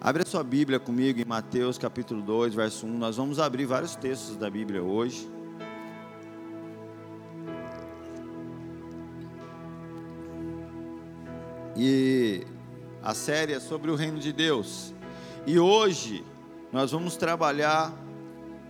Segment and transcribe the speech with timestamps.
[0.00, 2.98] Abre a sua Bíblia comigo em Mateus capítulo 2, verso 1.
[2.98, 5.28] Nós vamos abrir vários textos da Bíblia hoje.
[11.76, 12.46] E
[13.02, 14.94] a série é sobre o reino de Deus.
[15.44, 16.24] E hoje
[16.72, 17.92] nós vamos trabalhar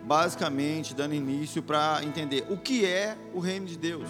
[0.05, 4.09] basicamente dando início para entender o que é o reino de Deus.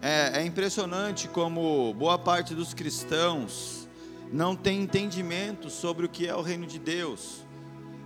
[0.00, 3.85] É, é impressionante como boa parte dos cristãos
[4.32, 7.44] não tem entendimento sobre o que é o reino de Deus.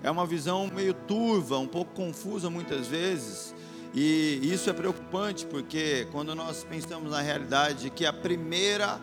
[0.02, 3.54] É uma visão meio turva, um pouco confusa muitas vezes,
[3.92, 9.00] e isso é preocupante porque quando nós pensamos na realidade que a primeira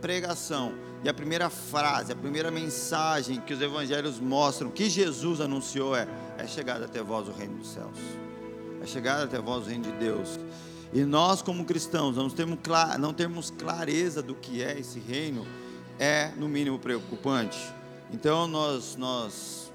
[0.00, 5.96] pregação e a primeira frase, a primeira mensagem que os evangelhos mostram que Jesus anunciou
[5.96, 7.98] é: é chegada até vós o reino dos céus,
[8.82, 10.38] é chegada até vós o reino de Deus.
[10.92, 12.58] E nós, como cristãos, não temos,
[12.98, 15.46] não temos clareza do que é esse reino,
[15.98, 17.58] é, no mínimo, preocupante.
[18.12, 19.72] Então, nós, nós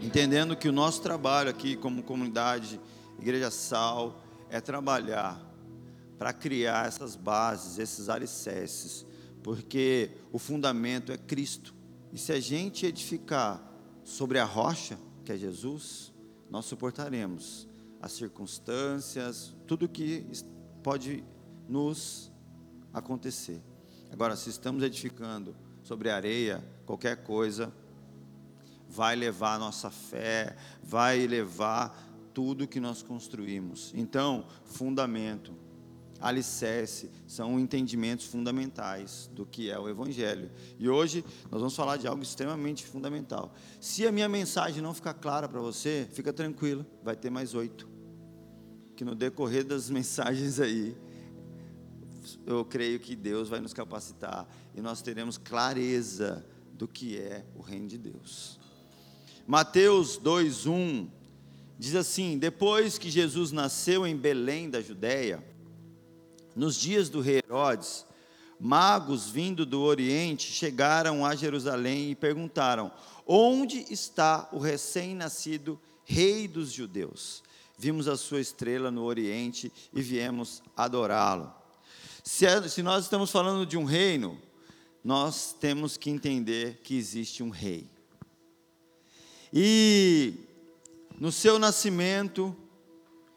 [0.00, 2.80] entendendo que o nosso trabalho aqui, como comunidade,
[3.18, 5.40] Igreja Sal, é trabalhar
[6.18, 9.06] para criar essas bases, esses alicerces,
[9.42, 11.74] porque o fundamento é Cristo.
[12.12, 13.62] E se a gente edificar
[14.02, 16.12] sobre a rocha, que é Jesus,
[16.50, 17.68] nós suportaremos
[18.00, 20.26] as circunstâncias, tudo que
[20.82, 21.22] pode
[21.68, 22.32] nos
[22.92, 23.60] acontecer.
[24.12, 27.72] Agora, se estamos edificando sobre areia, qualquer coisa
[28.88, 33.92] vai levar a nossa fé, vai levar tudo que nós construímos.
[33.94, 35.52] Então, fundamento,
[36.20, 40.50] alicerce, são entendimentos fundamentais do que é o Evangelho.
[40.78, 43.54] E hoje nós vamos falar de algo extremamente fundamental.
[43.80, 47.88] Se a minha mensagem não ficar clara para você, fica tranquilo, vai ter mais oito.
[48.96, 50.96] Que no decorrer das mensagens aí,
[52.44, 57.60] eu creio que Deus vai nos capacitar e nós teremos clareza do que é o
[57.62, 58.58] reino de Deus.
[59.46, 61.08] Mateus 2:1
[61.78, 65.42] diz assim: Depois que Jesus nasceu em Belém da Judéia,
[66.54, 68.04] nos dias do rei Herodes,
[68.58, 72.92] magos vindo do Oriente chegaram a Jerusalém e perguntaram:
[73.26, 77.42] Onde está o recém-nascido rei dos judeus?
[77.78, 81.57] Vimos a sua estrela no Oriente e viemos adorá-lo.
[82.30, 84.38] Se, é, se nós estamos falando de um reino,
[85.02, 87.88] nós temos que entender que existe um rei.
[89.50, 90.34] E
[91.18, 92.54] no seu nascimento,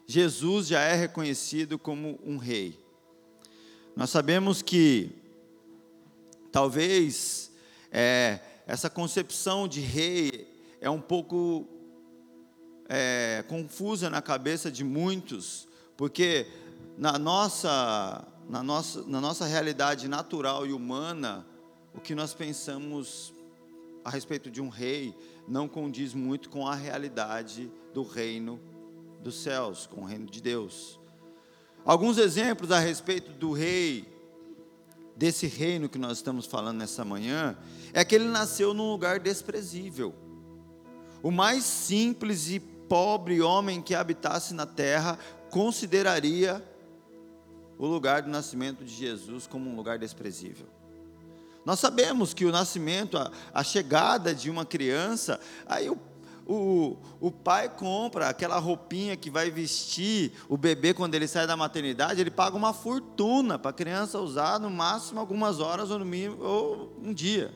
[0.06, 2.78] Jesus já é reconhecido como um rei.
[3.96, 5.10] Nós sabemos que
[6.52, 7.50] talvez
[7.90, 10.46] é, essa concepção de rei
[10.82, 11.66] é um pouco
[12.90, 15.66] é, confusa na cabeça de muitos,
[15.96, 16.46] porque
[16.98, 21.46] na nossa na nossa, na nossa realidade natural e humana,
[21.94, 23.32] o que nós pensamos
[24.04, 25.14] a respeito de um rei
[25.46, 28.60] não condiz muito com a realidade do reino
[29.22, 30.98] dos céus, com o reino de Deus.
[31.84, 34.08] Alguns exemplos a respeito do rei,
[35.16, 37.56] desse reino que nós estamos falando nessa manhã,
[37.92, 40.14] é que ele nasceu num lugar desprezível.
[41.22, 45.18] O mais simples e pobre homem que habitasse na terra
[45.50, 46.64] consideraria
[47.86, 50.66] o lugar do nascimento de Jesus como um lugar desprezível.
[51.64, 55.98] Nós sabemos que o nascimento, a, a chegada de uma criança, aí o,
[56.46, 61.56] o, o pai compra aquela roupinha que vai vestir o bebê quando ele sai da
[61.56, 66.04] maternidade, ele paga uma fortuna para a criança usar no máximo algumas horas ou no
[66.04, 67.52] mínimo ou um dia.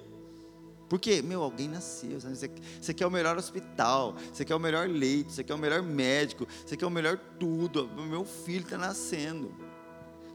[0.89, 2.51] Porque, meu, alguém nasceu, Você,
[2.81, 6.47] você quer o melhor hospital, você quer o melhor leito, você quer o melhor médico,
[6.65, 7.89] você quer o melhor tudo.
[7.89, 9.66] Meu filho está nascendo.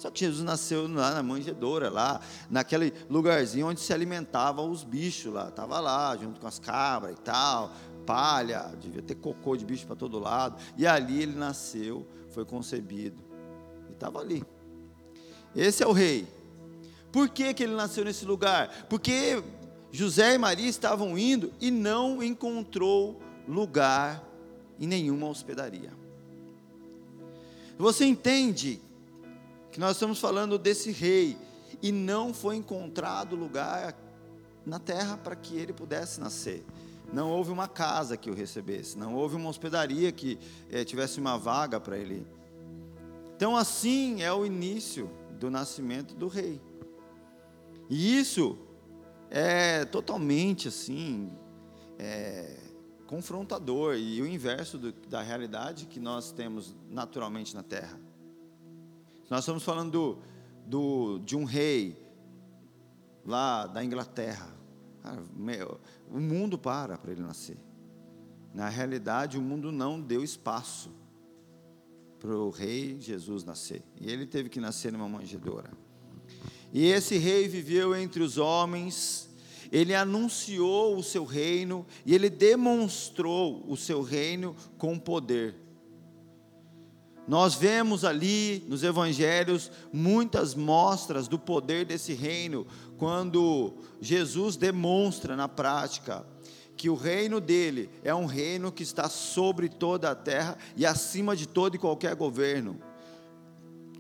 [0.02, 2.20] Só que Jesus nasceu lá na manjedoura, lá,
[2.50, 5.50] naquele lugarzinho onde se alimentavam os bichos lá.
[5.50, 7.72] Estava lá, junto com as cabras e tal,
[8.04, 10.60] palha, devia ter cocô de bicho para todo lado.
[10.76, 13.22] E ali ele nasceu, foi concebido.
[13.90, 14.44] E estava ali.
[15.56, 16.28] Esse é o rei.
[17.12, 18.88] Por que, que ele nasceu nesse lugar?
[18.90, 19.44] Porque
[19.92, 24.28] José e Maria estavam indo e não encontrou lugar
[24.80, 25.94] em nenhuma hospedaria.
[27.78, 28.82] Você entende
[29.72, 31.38] que nós estamos falando desse rei
[31.82, 33.96] e não foi encontrado lugar
[34.66, 36.66] na terra para que ele pudesse nascer.
[37.12, 40.38] Não houve uma casa que o recebesse, não houve uma hospedaria que
[40.70, 42.26] eh, tivesse uma vaga para ele.
[43.36, 45.10] Então, assim é o início
[45.40, 46.62] do nascimento do rei.
[47.90, 48.58] E isso
[49.30, 51.36] é totalmente assim,
[51.98, 52.58] é,
[53.08, 58.00] confrontador e o inverso do, da realidade que nós temos naturalmente na terra.
[59.32, 60.18] Nós estamos falando do,
[60.68, 61.98] do, de um rei
[63.26, 64.54] lá da Inglaterra,
[66.10, 67.58] o mundo para para ele nascer.
[68.54, 70.92] Na realidade, o mundo não deu espaço
[72.20, 73.82] para o rei Jesus nascer.
[74.02, 75.72] E ele teve que nascer numa manjedoura.
[76.74, 79.30] E esse rei viveu entre os homens,
[79.72, 85.56] ele anunciou o seu reino e ele demonstrou o seu reino com poder.
[87.28, 92.66] Nós vemos ali nos evangelhos muitas mostras do poder desse reino,
[92.98, 96.26] quando Jesus demonstra na prática
[96.76, 101.36] que o reino dele é um reino que está sobre toda a terra e acima
[101.36, 102.82] de todo e qualquer governo.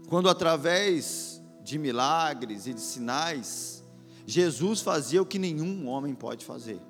[0.09, 3.83] Quando através de milagres e de sinais,
[4.25, 6.81] Jesus fazia o que nenhum homem pode fazer.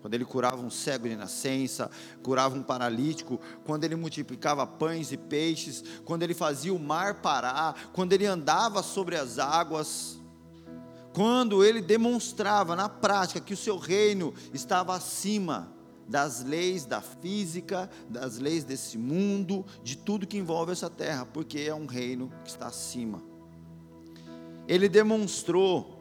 [0.00, 1.90] Quando ele curava um cego de nascença,
[2.22, 7.90] curava um paralítico, quando ele multiplicava pães e peixes, quando ele fazia o mar parar,
[7.92, 10.18] quando ele andava sobre as águas,
[11.12, 15.72] quando ele demonstrava na prática que o seu reino estava acima
[16.08, 21.60] das leis da física, das leis desse mundo, de tudo que envolve essa terra, porque
[21.60, 23.22] é um reino que está acima.
[24.66, 26.00] Ele demonstrou,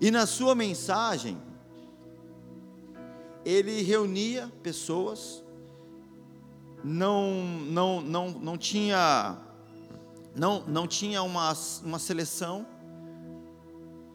[0.00, 1.40] e na sua mensagem,
[3.44, 5.42] ele reunia pessoas,
[6.84, 9.36] não, não, não, não tinha,
[10.34, 11.52] não, não tinha uma,
[11.84, 12.66] uma seleção,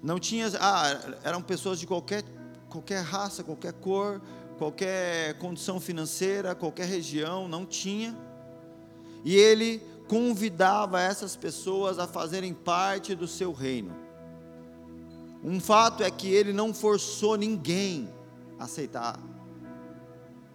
[0.01, 2.24] não tinha, ah, eram pessoas de qualquer,
[2.69, 4.22] qualquer raça, qualquer cor,
[4.57, 8.16] qualquer condição financeira, qualquer região, não tinha.
[9.24, 13.95] E ele convidava essas pessoas a fazerem parte do seu reino.
[15.44, 18.10] Um fato é que ele não forçou ninguém
[18.59, 19.19] aceitar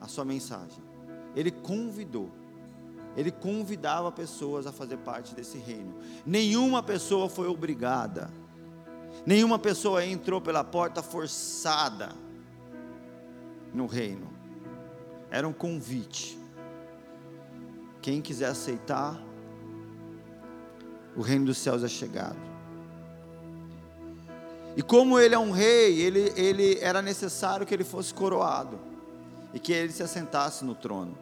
[0.01, 0.83] a sua mensagem.
[1.35, 2.31] Ele convidou.
[3.17, 5.95] Ele convidava pessoas a fazer parte desse reino.
[6.25, 8.31] Nenhuma pessoa foi obrigada
[9.27, 12.11] Nenhuma pessoa entrou pela porta forçada
[13.75, 14.29] no reino.
[15.31, 16.39] Era um convite.
[18.01, 19.21] Quem quiser aceitar,
[21.15, 22.50] o reino dos céus é chegado.
[24.77, 28.79] E como ele é um rei, ele, ele era necessário que ele fosse coroado
[29.53, 31.17] e que ele se assentasse no trono.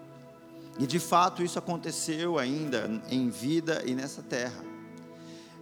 [0.78, 4.64] E de fato isso aconteceu ainda em vida e nessa terra.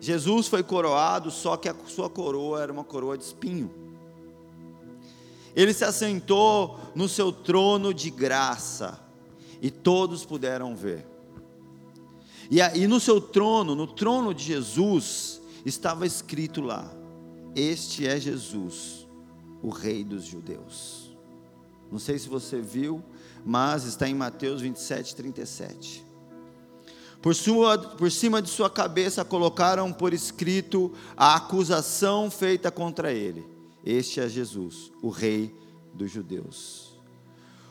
[0.00, 3.70] Jesus foi coroado, só que a sua coroa era uma coroa de espinho.
[5.54, 9.00] Ele se assentou no seu trono de graça,
[9.62, 11.06] e todos puderam ver.
[12.50, 16.92] E, e no seu trono, no trono de Jesus, estava escrito lá:
[17.56, 19.08] Este é Jesus,
[19.62, 21.16] o Rei dos Judeus.
[21.90, 23.02] Não sei se você viu,
[23.46, 26.04] mas está em Mateus 27, 37.
[27.22, 33.42] Por, sua, por cima de sua cabeça colocaram por escrito a acusação feita contra ele.
[33.82, 35.54] Este é Jesus, o Rei
[35.94, 36.94] dos Judeus.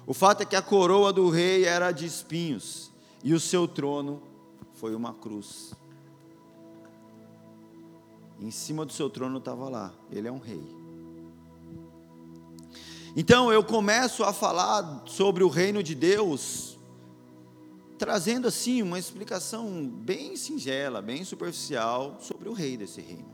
[0.07, 2.91] O fato é que a coroa do rei era de espinhos
[3.23, 4.19] e o seu trono
[4.73, 5.75] foi uma cruz.
[8.39, 10.63] Em cima do seu trono estava lá, ele é um rei.
[13.15, 16.75] Então eu começo a falar sobre o reino de Deus
[17.97, 23.33] trazendo assim uma explicação bem singela, bem superficial sobre o rei desse reino.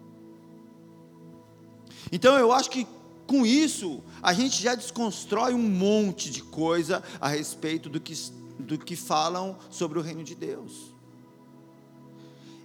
[2.12, 2.88] Então eu acho que
[3.25, 8.14] com isso a gente já desconstrói um monte de coisa a respeito do que,
[8.59, 10.94] do que falam sobre o reino de Deus.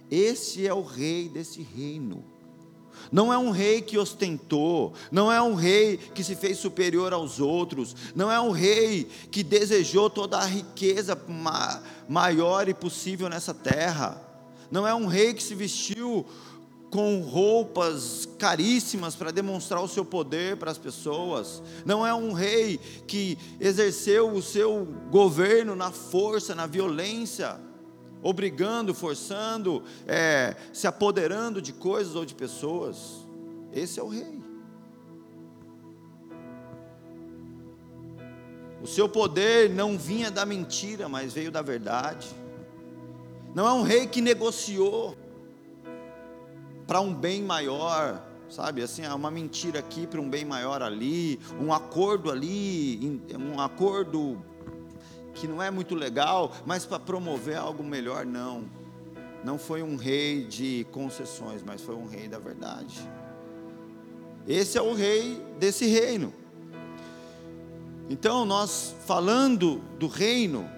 [0.09, 2.23] Esse é o rei desse reino.
[3.11, 7.39] Não é um rei que ostentou, não é um rei que se fez superior aos
[7.39, 13.53] outros, não é um rei que desejou toda a riqueza ma maior e possível nessa
[13.53, 14.21] terra,
[14.71, 16.25] não é um rei que se vestiu
[16.89, 22.79] com roupas caríssimas para demonstrar o seu poder para as pessoas, não é um rei
[23.05, 27.66] que exerceu o seu governo na força, na violência
[28.21, 33.25] obrigando, forçando, é, se apoderando de coisas ou de pessoas.
[33.73, 34.41] Esse é o rei.
[38.81, 42.27] O seu poder não vinha da mentira, mas veio da verdade.
[43.53, 45.17] Não é um rei que negociou
[46.85, 48.81] para um bem maior, sabe?
[48.81, 54.41] Assim, uma mentira aqui para um bem maior ali, um acordo ali, um acordo
[55.39, 58.65] que não é muito legal, mas para promover algo melhor, não.
[59.43, 63.07] Não foi um rei de concessões, mas foi um rei da verdade.
[64.47, 66.33] Esse é o rei desse reino.
[68.09, 70.69] Então, nós falando do reino,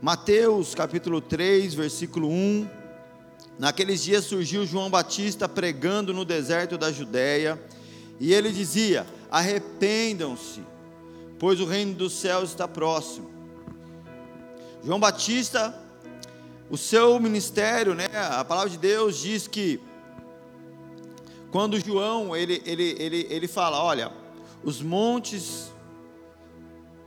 [0.00, 2.68] Mateus capítulo 3, versículo 1.
[3.58, 7.62] Naqueles dias surgiu João Batista pregando no deserto da Judéia
[8.18, 10.62] E ele dizia: Arrependam-se,
[11.38, 13.33] pois o reino dos céus está próximo.
[14.84, 15.74] João Batista,
[16.68, 19.80] o seu ministério, né, a palavra de Deus diz que
[21.50, 24.12] quando João ele, ele, ele, ele fala, olha,
[24.62, 25.72] os montes,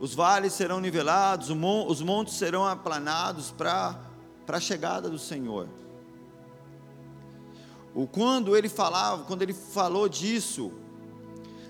[0.00, 3.96] os vales serão nivelados, os montes serão aplanados para
[4.48, 5.68] a chegada do Senhor.
[7.94, 10.72] O, quando ele falava, quando ele falou disso,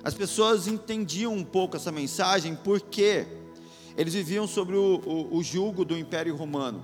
[0.03, 3.27] as pessoas entendiam um pouco essa mensagem porque
[3.99, 6.83] eles viviam sobre o, o, o jugo do Império Romano.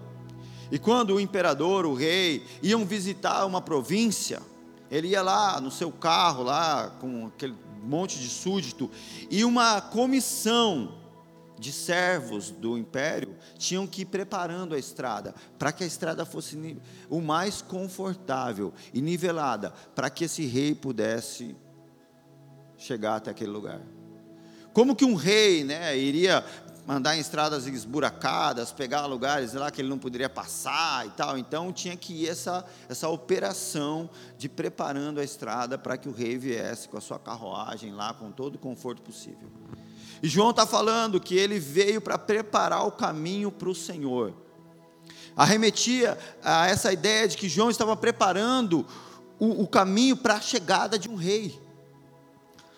[0.70, 4.42] E quando o imperador, o rei, iam visitar uma província,
[4.90, 7.54] ele ia lá no seu carro, lá com aquele
[7.84, 8.90] monte de súdito,
[9.30, 10.98] e uma comissão
[11.56, 16.76] de servos do império tinham que ir preparando a estrada, para que a estrada fosse
[17.08, 21.54] o mais confortável e nivelada, para que esse rei pudesse
[22.76, 23.80] chegar até aquele lugar.
[24.74, 26.44] Como que um rei né, iria
[26.86, 31.38] andar em estradas esburacadas, pegar lugares lá que ele não poderia passar e tal.
[31.38, 36.36] Então tinha que ir essa, essa operação de preparando a estrada para que o rei
[36.36, 39.48] viesse com a sua carruagem lá com todo o conforto possível.
[40.22, 44.34] E João está falando que ele veio para preparar o caminho para o Senhor.
[45.36, 48.86] Arremetia a essa ideia de que João estava preparando
[49.38, 51.60] o, o caminho para a chegada de um rei.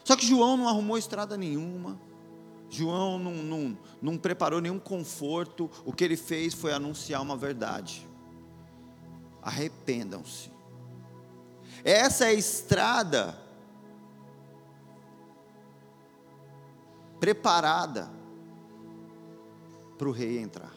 [0.04, 2.00] Só que João não arrumou estrada nenhuma,
[2.68, 8.06] João não, não, não preparou nenhum conforto, o que ele fez foi anunciar uma verdade.
[9.40, 10.50] Arrependam-se.
[11.84, 13.38] Essa é a estrada
[17.20, 18.10] preparada
[19.96, 20.72] para o rei entrar.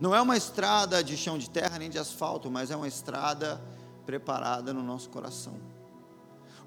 [0.00, 3.60] Não é uma estrada de chão de terra nem de asfalto, mas é uma estrada
[4.06, 5.60] preparada no nosso coração.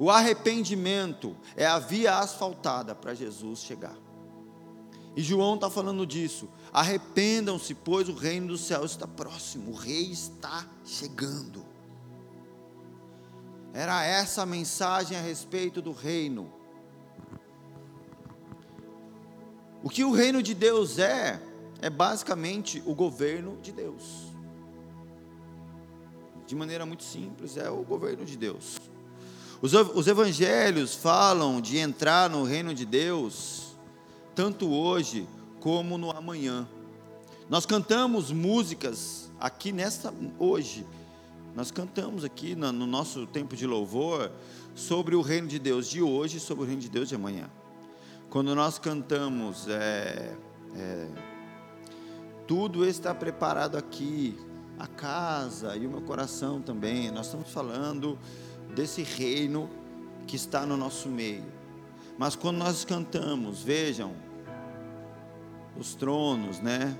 [0.02, 3.96] O arrependimento é a via asfaltada para Jesus chegar.
[5.16, 6.50] E João está falando disso.
[6.74, 11.64] Arrependam-se, pois o reino dos céus está próximo, o rei está chegando.
[13.76, 16.52] Era essa a mensagem a respeito do reino.
[19.84, 21.40] O que o reino de Deus é,
[21.80, 24.34] é basicamente o governo de Deus.
[26.48, 28.91] De maneira muito simples, é o governo de Deus.
[29.62, 33.78] Os, os evangelhos falam de entrar no reino de Deus,
[34.34, 35.28] tanto hoje
[35.60, 36.68] como no amanhã.
[37.48, 40.84] Nós cantamos músicas aqui nesta hoje.
[41.56, 44.32] Nós cantamos aqui no, no nosso tempo de louvor
[44.74, 47.48] sobre o reino de Deus de hoje e sobre o reino de Deus de amanhã.
[48.32, 50.36] Quando nós cantamos, é,
[50.76, 51.08] é,
[52.48, 54.36] tudo está preparado aqui,
[54.80, 57.12] a casa e o meu coração também.
[57.12, 58.18] Nós estamos falando
[58.72, 59.70] desse reino
[60.28, 61.44] que está no nosso meio.
[62.18, 64.14] Mas quando nós cantamos, vejam,
[65.78, 66.98] os tronos, né?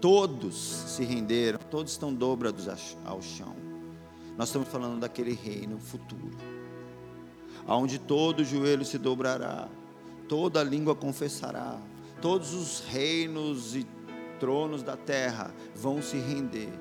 [0.00, 2.68] Todos se renderam, todos estão dobrados
[3.04, 3.54] ao chão.
[4.36, 6.36] Nós estamos falando daquele reino futuro,
[7.66, 9.68] aonde todo joelho se dobrará,
[10.28, 11.78] toda língua confessará,
[12.20, 13.86] todos os reinos e
[14.40, 16.72] tronos da terra vão se render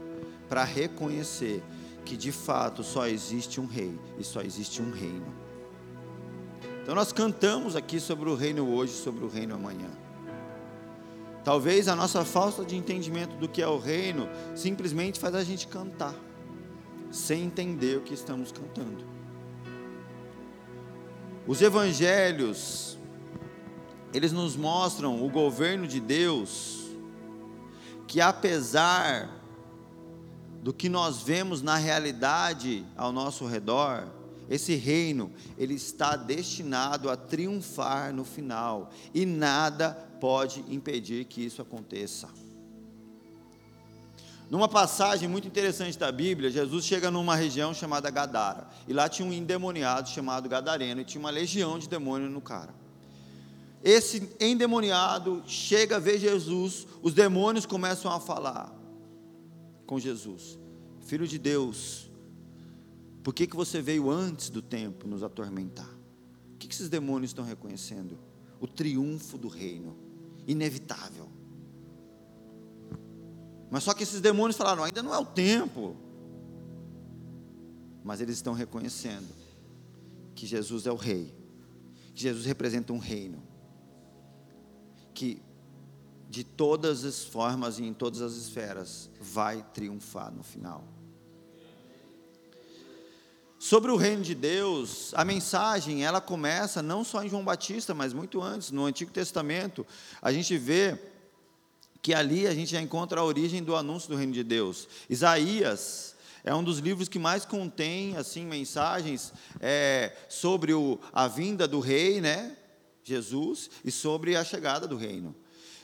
[0.49, 1.63] para reconhecer
[2.05, 5.33] que de fato só existe um rei e só existe um reino.
[6.81, 9.89] Então nós cantamos aqui sobre o reino hoje, sobre o reino amanhã.
[11.43, 15.67] Talvez a nossa falta de entendimento do que é o reino simplesmente faz a gente
[15.67, 16.15] cantar,
[17.11, 19.05] sem entender o que estamos cantando.
[21.45, 22.97] Os evangelhos
[24.13, 26.83] eles nos mostram o governo de Deus,
[28.07, 29.42] que apesar
[30.63, 34.07] do que nós vemos na realidade ao nosso redor,
[34.49, 39.91] esse reino, ele está destinado a triunfar no final, e nada
[40.21, 42.29] pode impedir que isso aconteça.
[44.49, 49.27] Numa passagem muito interessante da Bíblia, Jesus chega numa região chamada Gadara, e lá tinha
[49.27, 52.73] um endemoniado chamado Gadareno, e tinha uma legião de demônio no cara.
[53.83, 58.82] Esse endemoniado chega a ver Jesus, os demônios começam a falar
[59.85, 60.57] com Jesus:
[61.01, 62.09] Filho de Deus,
[63.23, 65.89] por que, que você veio antes do tempo nos atormentar?
[66.53, 68.17] O que, que esses demônios estão reconhecendo?
[68.59, 69.97] O triunfo do reino,
[70.47, 71.29] inevitável.
[73.69, 75.95] Mas só que esses demônios falaram: ainda não é o tempo.
[78.03, 79.29] Mas eles estão reconhecendo
[80.35, 81.33] que Jesus é o rei,
[82.13, 83.41] que Jesus representa um reino
[85.13, 85.41] que
[86.29, 90.83] de todas as formas e em todas as esferas vai triunfar no final.
[93.59, 98.11] Sobre o reino de Deus, a mensagem, ela começa não só em João Batista, mas
[98.11, 99.87] muito antes, no Antigo Testamento,
[100.21, 100.99] a gente vê
[102.01, 104.89] que ali a gente já encontra a origem do anúncio do reino de Deus.
[105.09, 106.13] Isaías
[106.43, 111.79] é um dos livros que mais contém assim mensagens é, sobre o, a vinda do
[111.79, 112.57] rei, né,
[113.01, 115.33] Jesus, e sobre a chegada do reino.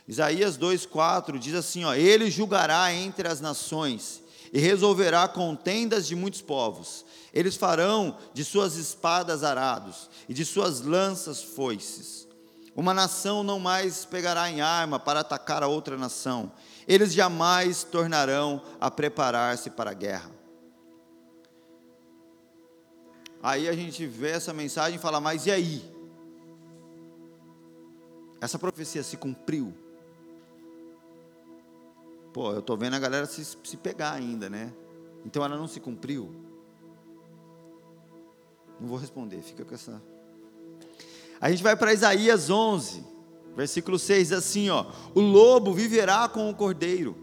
[0.09, 6.41] Isaías 2,4 diz assim: ó, Ele julgará entre as nações e resolverá contendas de muitos
[6.41, 7.05] povos.
[7.31, 12.27] Eles farão de suas espadas arados e de suas lanças foices.
[12.75, 16.51] Uma nação não mais pegará em arma para atacar a outra nação.
[16.87, 20.31] Eles jamais tornarão a preparar-se para a guerra.
[23.43, 25.87] Aí a gente vê essa mensagem e fala: Mas e aí?
[28.41, 29.71] Essa profecia se cumpriu?
[32.33, 34.73] Pô, eu estou vendo a galera se, se pegar ainda, né?
[35.25, 36.33] Então ela não se cumpriu?
[38.79, 40.01] Não vou responder, fica com essa.
[41.41, 43.03] A gente vai para Isaías 11,
[43.55, 47.15] versículo 6, assim, ó: O lobo viverá com o cordeiro.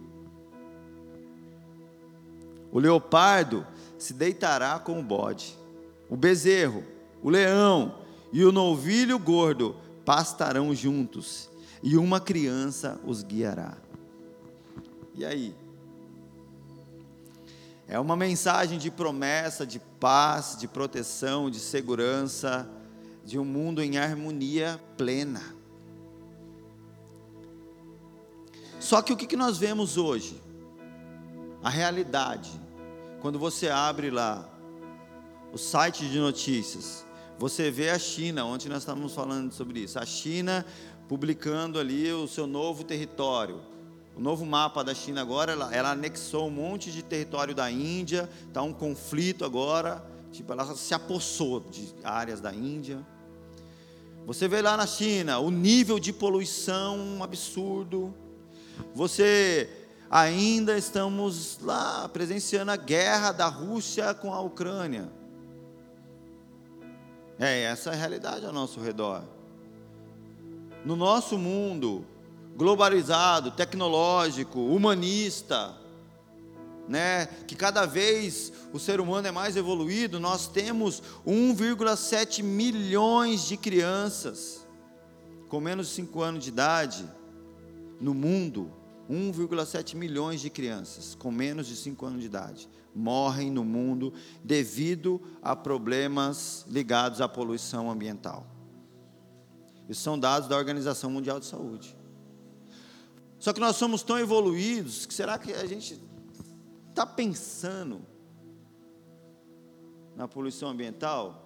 [2.70, 3.66] O leopardo
[3.98, 5.56] se deitará com o bode.
[6.10, 6.84] O bezerro,
[7.22, 8.00] o leão
[8.32, 11.48] e o novilho gordo pastarão juntos,
[11.82, 13.76] e uma criança os guiará.
[15.16, 15.56] E aí?
[17.88, 22.68] É uma mensagem de promessa, de paz, de proteção, de segurança,
[23.24, 25.42] de um mundo em harmonia plena.
[28.78, 30.40] Só que o que nós vemos hoje?
[31.62, 32.50] A realidade.
[33.20, 34.48] Quando você abre lá
[35.52, 37.06] o site de notícias,
[37.38, 40.66] você vê a China, ontem nós estávamos falando sobre isso, a China
[41.08, 43.75] publicando ali o seu novo território
[44.16, 48.28] o novo mapa da China agora, ela, ela anexou um monte de território da Índia,
[48.48, 53.06] está um conflito agora, tipo, ela se apossou de áreas da Índia.
[54.24, 58.14] Você vê lá na China o nível de poluição absurdo.
[58.94, 59.68] Você
[60.10, 65.12] ainda estamos lá presenciando a guerra da Rússia com a Ucrânia.
[67.38, 69.22] É essa é a realidade ao nosso redor.
[70.86, 72.06] No nosso mundo,
[72.56, 75.76] globalizado, tecnológico, humanista,
[76.88, 83.56] né, que cada vez o ser humano é mais evoluído, nós temos 1,7 milhões de
[83.56, 84.66] crianças
[85.48, 87.04] com menos de 5 anos de idade
[88.00, 88.72] no mundo.
[89.08, 95.20] 1,7 milhões de crianças com menos de 5 anos de idade morrem no mundo devido
[95.42, 98.46] a problemas ligados à poluição ambiental.
[99.88, 101.96] Isso são dados da Organização Mundial de Saúde.
[103.38, 106.00] Só que nós somos tão evoluídos que será que a gente
[106.88, 108.00] está pensando
[110.16, 111.42] na poluição ambiental?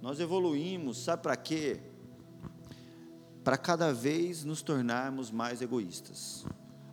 [0.00, 1.80] Nós evoluímos, sabe para quê?
[3.42, 6.46] Para cada vez nos tornarmos mais egoístas.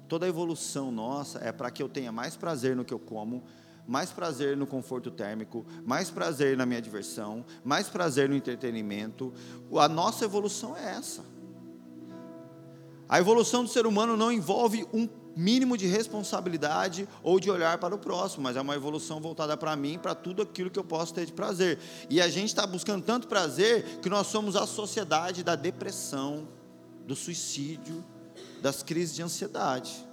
[0.08, 3.44] Toda a evolução nossa é para que eu tenha mais prazer no que eu como,
[3.88, 9.34] mais prazer no conforto térmico, mais prazer na minha diversão, mais prazer no entretenimento.
[9.78, 11.24] A nossa evolução é essa.
[13.12, 17.94] A evolução do ser humano não envolve um mínimo de responsabilidade ou de olhar para
[17.94, 21.14] o próximo, mas é uma evolução voltada para mim, para tudo aquilo que eu posso
[21.14, 21.78] ter de prazer.
[22.10, 26.48] E a gente está buscando tanto prazer que nós somos a sociedade da depressão,
[27.06, 28.02] do suicídio,
[28.62, 30.08] das crises de ansiedade.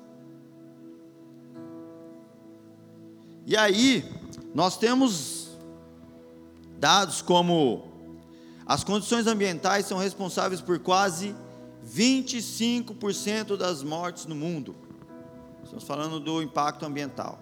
[3.47, 4.05] E aí,
[4.53, 5.57] nós temos
[6.81, 7.85] dados como
[8.67, 11.33] as condições ambientais são responsáveis por quase
[11.89, 14.75] 25% das mortes no mundo.
[15.63, 17.39] Estamos falando do impacto ambiental.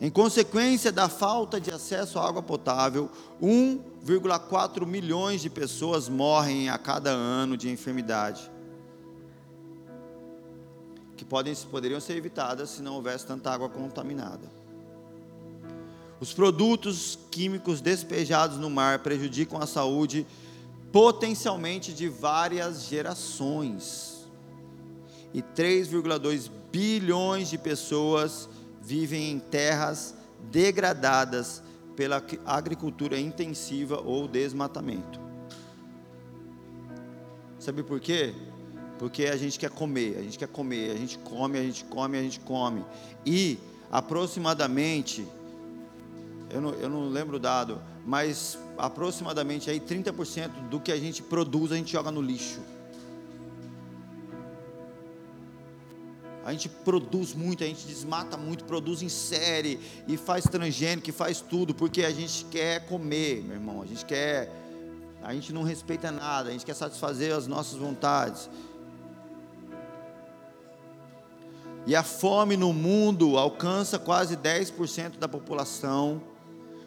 [0.00, 6.76] Em consequência da falta de acesso à água potável, 1,4 milhões de pessoas morrem a
[6.76, 8.50] cada ano de enfermidade,
[11.16, 14.50] que podem, poderiam ser evitadas se não houvesse tanta água contaminada.
[16.20, 20.26] Os produtos químicos despejados no mar prejudicam a saúde
[20.94, 24.28] potencialmente de várias gerações.
[25.32, 28.48] E 3,2 bilhões de pessoas
[28.80, 30.14] vivem em terras
[30.52, 31.60] degradadas
[31.96, 35.18] pela agricultura intensiva ou desmatamento.
[37.58, 38.32] Sabe por quê?
[38.96, 42.18] Porque a gente quer comer, a gente quer comer, a gente come, a gente come,
[42.18, 42.84] a gente come.
[43.26, 43.58] E
[43.90, 45.26] aproximadamente,
[46.50, 51.22] eu não, eu não lembro o dado, mas aproximadamente aí 30% do que a gente
[51.22, 52.60] produz a gente joga no lixo.
[56.44, 61.12] A gente produz muito, a gente desmata muito, produz em série e faz transgênico, que
[61.12, 63.80] faz tudo, porque a gente quer comer, meu irmão.
[63.80, 64.52] A gente quer.
[65.22, 68.50] A gente não respeita nada, a gente quer satisfazer as nossas vontades.
[71.86, 76.20] E a fome no mundo alcança quase 10% da população,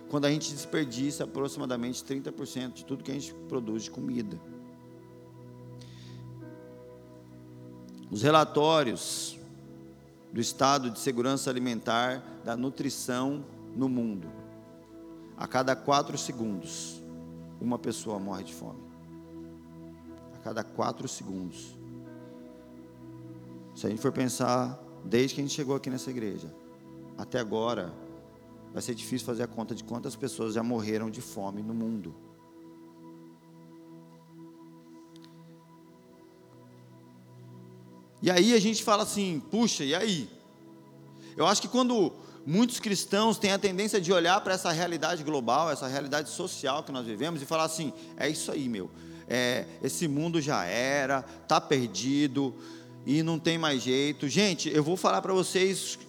[0.09, 4.39] quando a gente desperdiça aproximadamente 30% de tudo que a gente produz de comida.
[8.09, 9.37] Os relatórios
[10.31, 13.43] do estado de segurança alimentar da nutrição
[13.75, 14.29] no mundo.
[15.35, 17.01] A cada quatro segundos,
[17.59, 18.79] uma pessoa morre de fome.
[20.35, 21.75] A cada quatro segundos.
[23.75, 26.51] Se a gente for pensar, desde que a gente chegou aqui nessa igreja,
[27.17, 27.93] até agora,
[28.73, 32.15] vai ser difícil fazer a conta de quantas pessoas já morreram de fome no mundo.
[38.21, 40.29] E aí a gente fala assim, puxa, e aí?
[41.35, 42.11] Eu acho que quando
[42.45, 46.91] muitos cristãos têm a tendência de olhar para essa realidade global, essa realidade social que
[46.91, 48.89] nós vivemos e falar assim, é isso aí, meu.
[49.27, 52.55] É, esse mundo já era, está perdido
[53.05, 54.27] e não tem mais jeito.
[54.27, 55.99] Gente, eu vou falar para vocês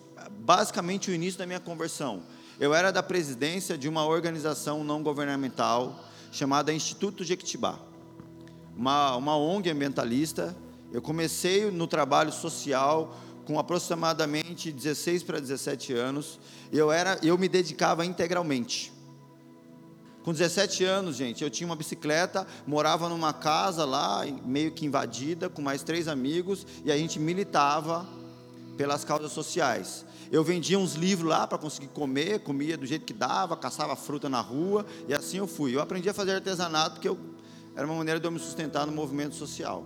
[0.41, 2.23] basicamente o início da minha conversão.
[2.61, 7.79] Eu era da presidência de uma organização não governamental chamada Instituto Jequitibá,
[8.77, 10.55] uma, uma ONG ambientalista
[10.91, 16.41] eu comecei no trabalho social com aproximadamente 16 para 17 anos.
[16.73, 18.93] Eu era, eu me dedicava integralmente.
[20.23, 25.49] Com 17 anos, gente, eu tinha uma bicicleta, morava numa casa lá, meio que invadida,
[25.49, 28.07] com mais três amigos, e a gente militava
[28.77, 30.05] pelas causas sociais.
[30.31, 34.29] Eu vendia uns livros lá para conseguir comer, comia do jeito que dava, caçava fruta
[34.29, 35.75] na rua, e assim eu fui.
[35.75, 37.19] Eu aprendi a fazer artesanato porque eu,
[37.75, 39.85] era uma maneira de eu me sustentar no movimento social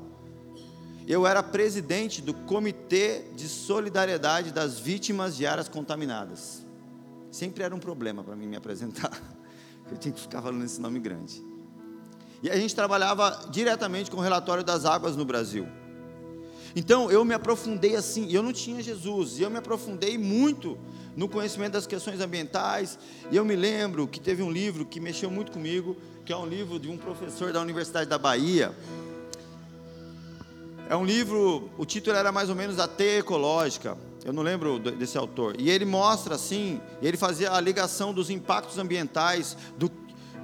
[1.07, 6.65] eu era presidente do Comitê de Solidariedade das Vítimas de Áreas Contaminadas.
[7.31, 9.11] Sempre era um problema para mim me apresentar.
[9.91, 11.43] Eu tinha que ficar falando esse nome grande.
[12.43, 15.67] E a gente trabalhava diretamente com o relatório das águas no Brasil.
[16.75, 20.79] Então eu me aprofundei assim, eu não tinha Jesus, e eu me aprofundei muito
[21.17, 22.99] no conhecimento das questões ambientais.
[23.31, 26.47] E eu me lembro que teve um livro que mexeu muito comigo, que é um
[26.47, 28.75] livro de um professor da Universidade da Bahia,
[30.93, 33.97] é um livro, o título era mais ou menos A Teia Ecológica.
[34.25, 35.57] Eu não lembro desse autor.
[35.59, 39.91] E ele mostra assim, ele fazia a ligação dos impactos ambientais, do,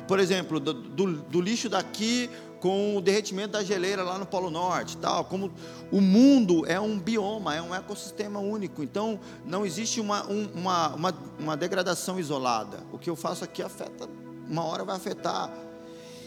[0.07, 4.51] por exemplo, do, do, do lixo daqui com o derretimento da geleira lá no Polo
[4.51, 5.53] Norte, tal, como
[5.90, 10.88] o mundo é um bioma, é um ecossistema único, então não existe uma, um, uma,
[10.94, 12.79] uma, uma, degradação isolada.
[12.92, 14.09] O que eu faço aqui afeta,
[14.49, 15.51] uma hora vai afetar.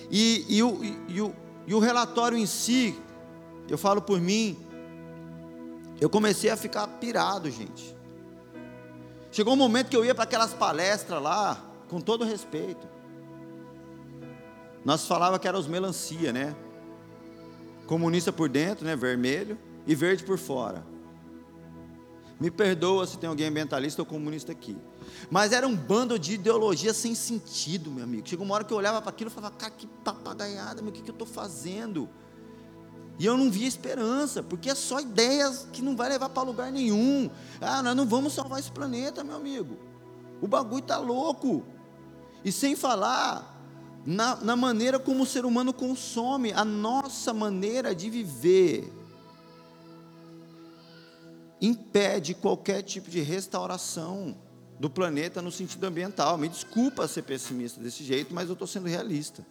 [0.09, 1.35] E, e, o, e, o,
[1.67, 2.97] e o relatório em si,
[3.69, 4.57] eu falo por mim,
[5.99, 7.95] eu comecei a ficar pirado, gente.
[9.31, 13.00] Chegou um momento que eu ia para aquelas palestras lá, com todo respeito.
[14.83, 16.55] Nós falava que era os melancia, né?
[17.85, 18.95] Comunista por dentro, né?
[18.95, 20.85] Vermelho e verde por fora.
[22.39, 24.75] Me perdoa se tem alguém ambientalista ou comunista aqui.
[25.29, 28.27] Mas era um bando de ideologia sem sentido, meu amigo.
[28.27, 30.91] Chegou uma hora que eu olhava para aquilo e falava, cara, que papagaiada, meu, o
[30.91, 32.09] que, que eu estou fazendo?
[33.19, 36.71] E eu não via esperança, porque é só ideias que não vai levar para lugar
[36.71, 37.29] nenhum.
[37.61, 39.77] Ah, nós não vamos salvar esse planeta, meu amigo.
[40.41, 41.63] O bagulho está louco.
[42.43, 43.50] E sem falar
[44.05, 48.91] na, na maneira como o ser humano consome, a nossa maneira de viver
[51.61, 54.35] impede qualquer tipo de restauração
[54.79, 56.37] do planeta no sentido ambiental.
[56.37, 59.45] Me desculpa ser pessimista desse jeito, mas eu estou sendo realista.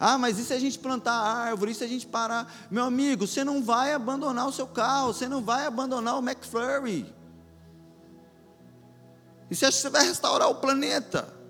[0.00, 1.72] Ah, mas e se a gente plantar árvore?
[1.72, 2.52] E se a gente parar?
[2.70, 7.14] Meu amigo, você não vai abandonar o seu carro, você não vai abandonar o McFlurry.
[9.50, 11.41] E você acha que você vai restaurar o planeta?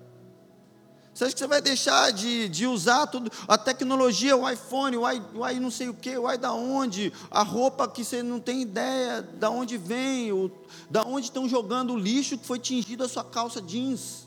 [1.14, 5.10] Você acha que você vai deixar de, de usar tudo, a tecnologia, o iPhone, o
[5.10, 8.22] i, o i não sei o que, o i da onde, a roupa que você
[8.22, 10.50] não tem ideia da onde vem, o,
[10.88, 14.26] da onde estão jogando o lixo que foi tingido a sua calça jeans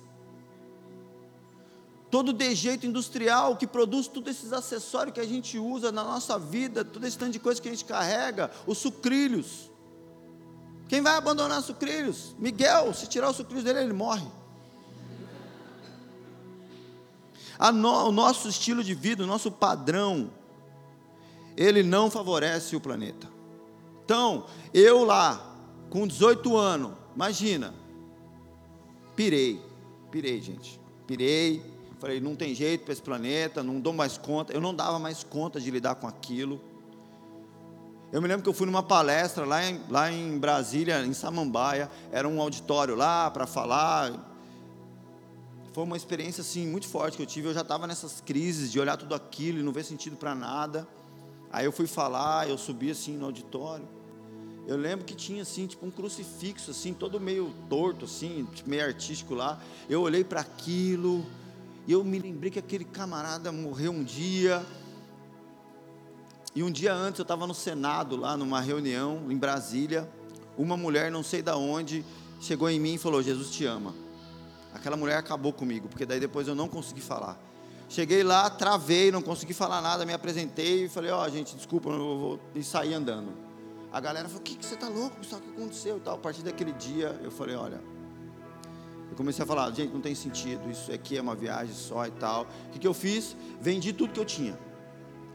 [2.16, 6.40] todo o dejeito industrial que produz todos esses acessórios que a gente usa na nossa
[6.40, 9.70] vida, todo esse tanto de coisa que a gente carrega, os sucrilhos.
[10.88, 12.34] Quem vai abandonar sucrilhos?
[12.40, 14.26] Miguel, se tirar os sucrilhos dele, ele morre.
[17.74, 20.32] No, o nosso estilo de vida, o nosso padrão,
[21.56, 23.28] ele não favorece o planeta.
[24.04, 25.56] Então, eu lá,
[25.90, 27.74] com 18 anos, imagina,
[29.16, 29.62] pirei,
[30.12, 34.54] pirei, gente, pirei, Falei, não tem jeito para esse planeta, não dou mais conta.
[34.54, 36.62] Eu não dava mais conta de lidar com aquilo.
[38.12, 41.90] Eu me lembro que eu fui numa palestra lá em, lá em Brasília, em Samambaia,
[42.12, 44.35] era um auditório lá para falar.
[45.76, 47.50] Foi uma experiência assim muito forte que eu tive.
[47.50, 50.88] Eu já estava nessas crises de olhar tudo aquilo e não ver sentido para nada.
[51.52, 53.86] Aí eu fui falar, eu subi assim no auditório.
[54.66, 59.36] Eu lembro que tinha assim, tipo um crucifixo assim, todo meio torto assim, meio artístico
[59.36, 59.60] lá.
[59.90, 61.26] Eu olhei para aquilo
[61.86, 64.66] e eu me lembrei que aquele camarada morreu um dia.
[66.56, 70.10] E um dia antes eu estava no Senado lá numa reunião em Brasília.
[70.58, 72.06] Uma mulher, não sei da onde,
[72.40, 74.05] chegou em mim e falou: "Jesus te ama".
[74.86, 77.40] Aquela mulher acabou comigo, porque daí depois eu não consegui falar.
[77.90, 81.90] Cheguei lá, travei, não consegui falar nada, me apresentei e falei: "Ó, oh, gente, desculpa,
[81.90, 83.34] eu vou e andando".
[83.92, 85.18] A galera falou: O que, que você está louco?
[85.18, 85.98] O que aconteceu?
[85.98, 86.14] E tal.
[86.14, 87.82] A partir daquele dia, eu falei: Olha,
[89.10, 90.70] eu comecei a falar: Gente, não tem sentido.
[90.70, 92.44] Isso aqui é uma viagem só e tal.
[92.68, 93.36] O que, que eu fiz?
[93.60, 94.56] Vendi tudo que eu tinha.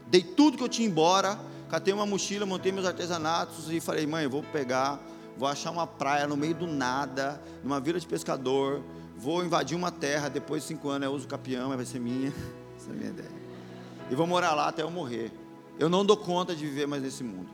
[0.06, 1.36] Dei tudo que eu tinha embora.
[1.68, 5.00] Catei uma mochila, montei meus artesanatos e falei: Mãe, eu vou pegar,
[5.36, 8.80] vou achar uma praia no meio do nada, numa vila de pescador.
[9.20, 10.28] Vou invadir uma terra.
[10.28, 12.32] Depois de cinco anos eu uso capião, vai ser minha.
[12.76, 13.30] Essa é a minha ideia.
[14.10, 15.30] E vou morar lá até eu morrer.
[15.78, 17.48] Eu não dou conta de viver mais nesse mundo.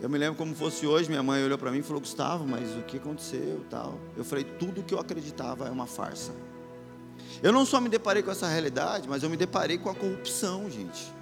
[0.00, 2.76] Eu me lembro como fosse hoje, minha mãe olhou para mim e falou: Gustavo, mas
[2.76, 3.64] o que aconteceu?
[3.70, 4.00] Tal.
[4.16, 6.32] Eu falei: tudo que eu acreditava é uma farsa.
[7.40, 10.68] Eu não só me deparei com essa realidade, mas eu me deparei com a corrupção,
[10.68, 11.12] gente.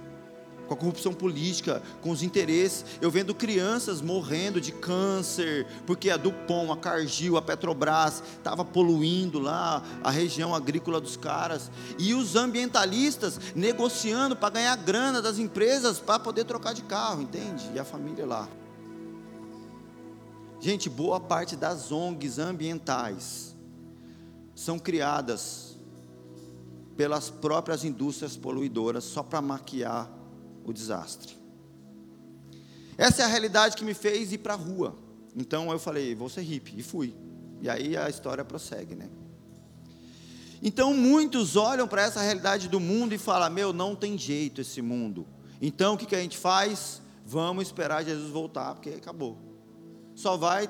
[0.71, 2.85] Com a corrupção política, com os interesses.
[3.01, 9.37] Eu vendo crianças morrendo de câncer, porque a Dupont, a Cargill, a Petrobras estava poluindo
[9.37, 11.69] lá a região agrícola dos caras.
[11.99, 17.69] E os ambientalistas negociando para ganhar grana das empresas para poder trocar de carro, entende?
[17.75, 18.47] E a família lá.
[20.61, 23.53] Gente, boa parte das ONGs ambientais
[24.55, 25.77] são criadas
[26.95, 30.20] pelas próprias indústrias poluidoras só para maquiar
[30.65, 31.37] o desastre.
[32.97, 34.95] Essa é a realidade que me fez ir para a rua.
[35.35, 37.15] Então eu falei, vou ser hippie, e fui.
[37.61, 39.09] E aí a história prossegue, né?
[40.61, 44.81] Então muitos olham para essa realidade do mundo e falam: Meu, não tem jeito esse
[44.81, 45.25] mundo.
[45.59, 47.01] Então o que, que a gente faz?
[47.25, 49.51] Vamos esperar Jesus voltar, porque acabou
[50.15, 50.69] só vai,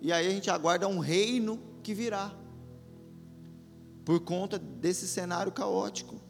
[0.00, 2.32] e aí a gente aguarda um reino que virá,
[4.04, 6.20] por conta desse cenário caótico.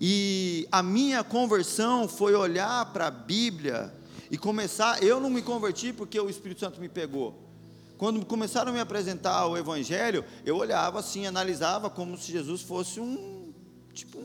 [0.00, 3.92] E a minha conversão foi olhar para a Bíblia
[4.30, 5.02] e começar.
[5.02, 7.48] Eu não me converti porque o Espírito Santo me pegou.
[7.96, 13.00] Quando começaram a me apresentar o Evangelho, eu olhava assim, analisava como se Jesus fosse
[13.00, 13.52] um
[13.92, 14.18] tipo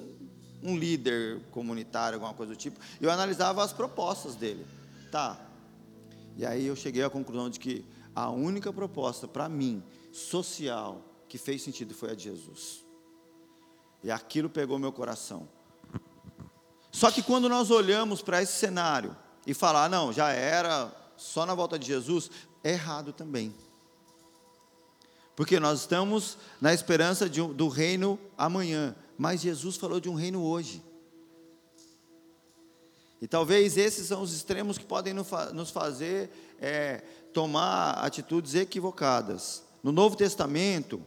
[0.62, 2.80] um, líder comunitário, alguma coisa do tipo.
[3.02, 4.64] Eu analisava as propostas dele.
[5.12, 5.40] Tá,
[6.38, 7.84] e aí eu cheguei à conclusão de que
[8.16, 12.84] a única proposta para mim, social, que fez sentido foi a de Jesus.
[14.04, 15.48] E aquilo pegou meu coração.
[16.94, 21.56] Só que quando nós olhamos para esse cenário e falar, não, já era só na
[21.56, 22.30] volta de Jesus,
[22.64, 23.54] é errado também.
[25.36, 30.84] Porque nós estamos na esperança do reino amanhã, mas Jesus falou de um reino hoje.
[33.20, 36.30] E talvez esses são os extremos que podem nos fazer
[36.62, 36.98] é,
[37.34, 39.64] tomar atitudes equivocadas.
[39.82, 41.02] No Novo Testamento,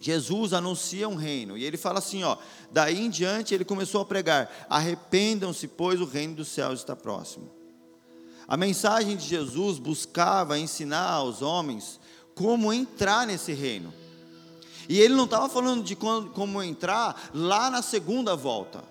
[0.00, 2.36] Jesus anuncia um reino, e ele fala assim: ó,
[2.70, 7.50] daí em diante ele começou a pregar: arrependam-se, pois o reino dos céus está próximo.
[8.46, 12.00] A mensagem de Jesus buscava ensinar aos homens
[12.34, 13.92] como entrar nesse reino.
[14.88, 18.82] E ele não estava falando de como entrar lá na segunda volta.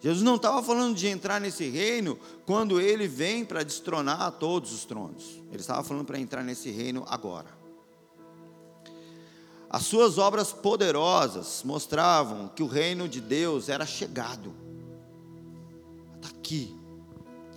[0.00, 4.84] Jesus não estava falando de entrar nesse reino quando ele vem para destronar todos os
[4.84, 5.40] tronos.
[5.50, 7.55] Ele estava falando para entrar nesse reino agora.
[9.68, 14.54] As suas obras poderosas mostravam que o reino de Deus era chegado.
[16.16, 16.74] Está aqui.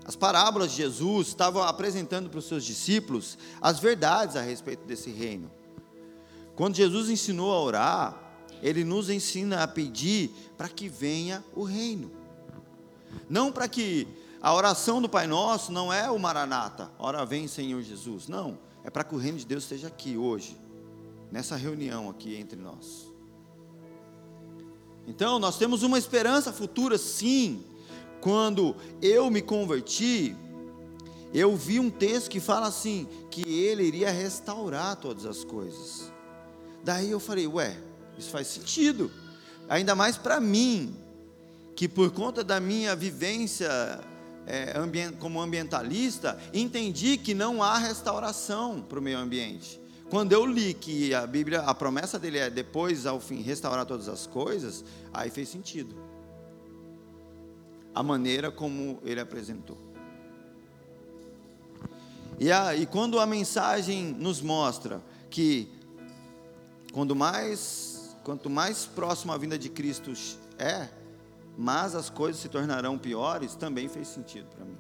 [0.05, 5.11] As parábolas de Jesus estavam apresentando para os seus discípulos as verdades a respeito desse
[5.11, 5.51] reino.
[6.55, 8.29] Quando Jesus ensinou a orar,
[8.61, 12.11] ele nos ensina a pedir para que venha o reino.
[13.29, 14.07] Não para que
[14.41, 18.27] a oração do Pai Nosso não é o Maranata, ora vem Senhor Jesus.
[18.27, 20.57] Não, é para que o reino de Deus esteja aqui hoje,
[21.31, 23.07] nessa reunião aqui entre nós.
[25.07, 27.63] Então, nós temos uma esperança futura, sim.
[28.21, 30.35] Quando eu me converti,
[31.33, 36.11] eu vi um texto que fala assim: que ele iria restaurar todas as coisas.
[36.83, 37.77] Daí eu falei, ué,
[38.17, 39.11] isso faz sentido,
[39.67, 40.95] ainda mais para mim,
[41.75, 43.69] que por conta da minha vivência
[44.45, 49.78] é, ambient, como ambientalista, entendi que não há restauração para o meio ambiente.
[50.09, 54.09] Quando eu li que a Bíblia, a promessa dele é depois, ao fim, restaurar todas
[54.09, 55.95] as coisas, aí fez sentido.
[57.93, 59.77] a maneira como ele apresentou.
[62.39, 65.67] E, a, e quando a mensagem nos mostra que
[66.93, 70.13] quando mais, quanto mais próximo a vinda de Cristo
[70.57, 70.87] é,
[71.57, 74.77] mas as coisas se tornarão piores, também fez sentido para mim.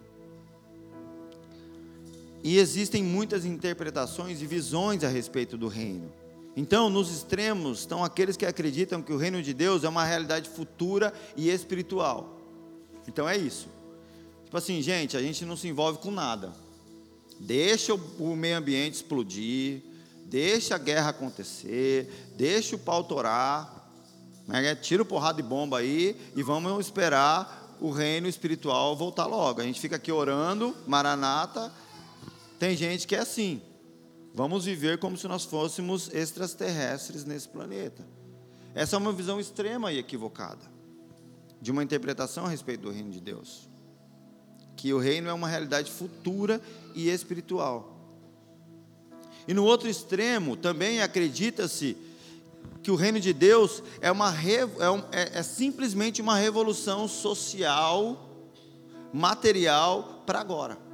[2.43, 6.11] E existem muitas interpretações e visões a respeito do reino.
[6.55, 10.49] Então, nos extremos estão aqueles que acreditam que o reino de Deus é uma realidade
[10.49, 12.37] futura e espiritual.
[13.07, 13.67] Então é isso.
[14.45, 16.53] Tipo assim, gente, a gente não se envolve com nada.
[17.39, 19.81] Deixa o meio ambiente explodir,
[20.25, 23.91] deixa a guerra acontecer, deixa o pau torar,
[24.47, 24.75] né?
[24.75, 29.61] tira o porrada de bomba aí e vamos esperar o reino espiritual voltar logo.
[29.61, 31.71] A gente fica aqui orando, maranata.
[32.59, 33.61] Tem gente que é assim.
[34.33, 38.05] Vamos viver como se nós fôssemos extraterrestres nesse planeta.
[38.75, 40.69] Essa é uma visão extrema e equivocada
[41.61, 43.67] de uma interpretação a respeito do reino de Deus.
[44.75, 46.61] Que o reino é uma realidade futura
[46.93, 47.97] e espiritual.
[49.47, 51.97] E no outro extremo, também acredita-se
[52.83, 54.33] que o reino de Deus é, uma,
[54.79, 58.29] é, um, é, é simplesmente uma revolução social,
[59.11, 60.88] material, para agora.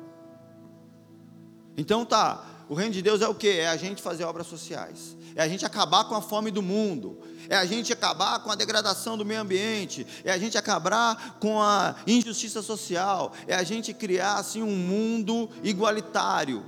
[1.77, 3.49] Então tá, o reino de Deus é o que?
[3.49, 7.19] É a gente fazer obras sociais, é a gente acabar com a fome do mundo,
[7.49, 11.61] é a gente acabar com a degradação do meio ambiente, é a gente acabar com
[11.61, 16.65] a injustiça social, é a gente criar assim um mundo igualitário.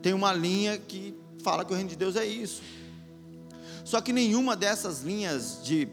[0.00, 2.62] Tem uma linha que fala que o reino de Deus é isso.
[3.84, 5.88] Só que nenhuma dessas linhas de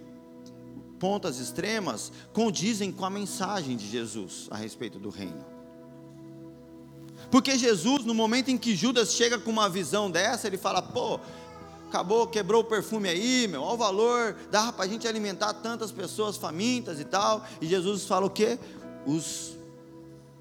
[1.00, 5.49] pontas extremas condizem com a mensagem de Jesus a respeito do reino.
[7.32, 11.20] Porque Jesus, no momento em que Judas chega com uma visão dessa, ele fala: pô,
[11.88, 15.92] acabou, quebrou o perfume aí, meu, olha o valor, dava para a gente alimentar tantas
[15.92, 17.46] pessoas famintas e tal.
[17.62, 18.58] E Jesus fala o quê?
[19.06, 19.58] Os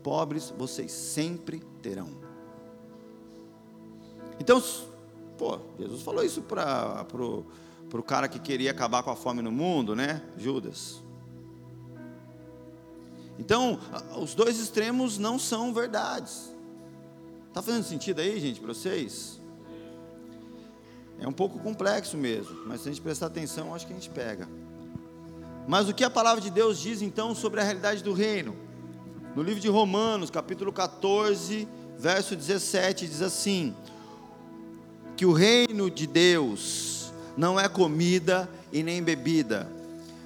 [0.02, 2.08] pobres vocês sempre terão.
[4.40, 4.62] Então,
[5.36, 9.94] pô, Jesus falou isso para o cara que queria acabar com a fome no mundo,
[9.96, 10.22] né?
[10.36, 11.02] Judas.
[13.38, 13.78] Então,
[14.20, 16.56] os dois extremos não são verdades.
[17.58, 19.40] Está fazendo sentido aí, gente, para vocês?
[21.18, 24.10] É um pouco complexo mesmo, mas se a gente prestar atenção, acho que a gente
[24.10, 24.48] pega.
[25.66, 28.54] Mas o que a palavra de Deus diz então sobre a realidade do reino?
[29.34, 31.66] No livro de Romanos, capítulo 14,
[31.98, 33.74] verso 17, diz assim:
[35.16, 39.68] que o reino de Deus não é comida e nem bebida,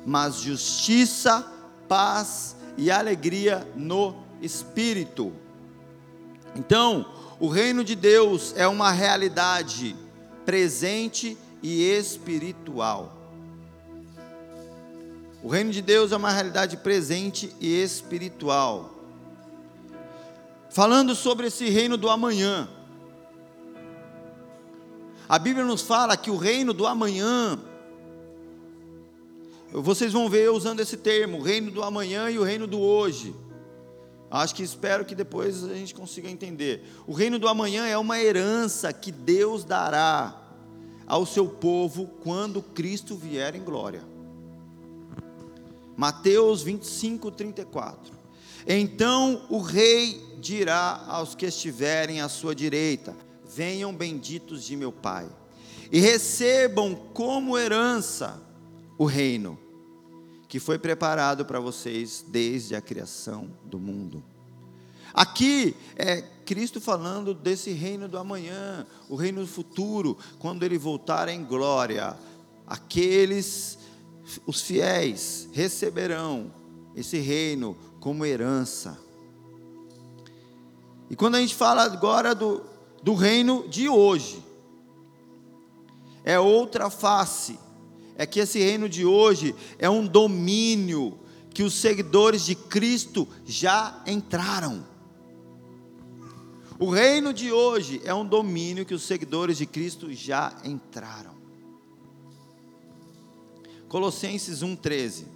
[0.04, 1.50] mas justiça,
[1.88, 5.32] paz e alegria no espírito.
[6.54, 9.96] Então, o reino de Deus é uma realidade
[10.46, 13.18] presente e espiritual.
[15.42, 18.94] O reino de Deus é uma realidade presente e espiritual.
[20.70, 22.68] Falando sobre esse reino do amanhã,
[25.28, 27.58] a Bíblia nos fala que o reino do amanhã,
[29.72, 32.78] vocês vão ver eu usando esse termo, o reino do amanhã e o reino do
[32.78, 33.34] hoje.
[34.32, 36.82] Acho que espero que depois a gente consiga entender.
[37.06, 40.34] O reino do amanhã é uma herança que Deus dará
[41.06, 44.02] ao seu povo quando Cristo vier em glória.
[45.94, 48.14] Mateus 25, 34.
[48.66, 53.14] Então o rei dirá aos que estiverem à sua direita:
[53.54, 55.28] Venham benditos de meu Pai,
[55.90, 58.40] e recebam como herança
[58.96, 59.58] o reino
[60.52, 64.22] que foi preparado para vocês desde a criação do mundo.
[65.14, 71.30] Aqui é Cristo falando desse reino do amanhã, o reino do futuro, quando ele voltar
[71.30, 72.14] em glória.
[72.66, 73.78] Aqueles,
[74.46, 76.52] os fiéis, receberão
[76.94, 79.00] esse reino como herança.
[81.08, 82.62] E quando a gente fala agora do,
[83.02, 84.44] do reino de hoje,
[86.22, 87.58] é outra face
[88.16, 91.18] é que esse reino de hoje é um domínio
[91.52, 94.84] que os seguidores de Cristo já entraram.
[96.78, 101.32] O reino de hoje é um domínio que os seguidores de Cristo já entraram.
[103.88, 105.26] Colossenses 1,13.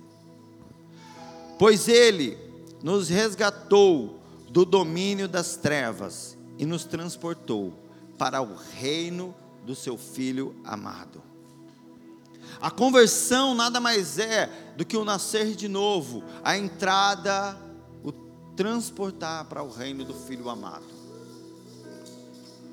[1.59, 2.37] Pois ele
[2.83, 4.19] nos resgatou
[4.49, 7.73] do domínio das trevas e nos transportou
[8.19, 11.23] para o reino do seu Filho amado.
[12.61, 17.57] A conversão nada mais é do que o nascer de novo, a entrada,
[18.03, 18.13] o
[18.57, 20.85] transportar para o reino do Filho amado.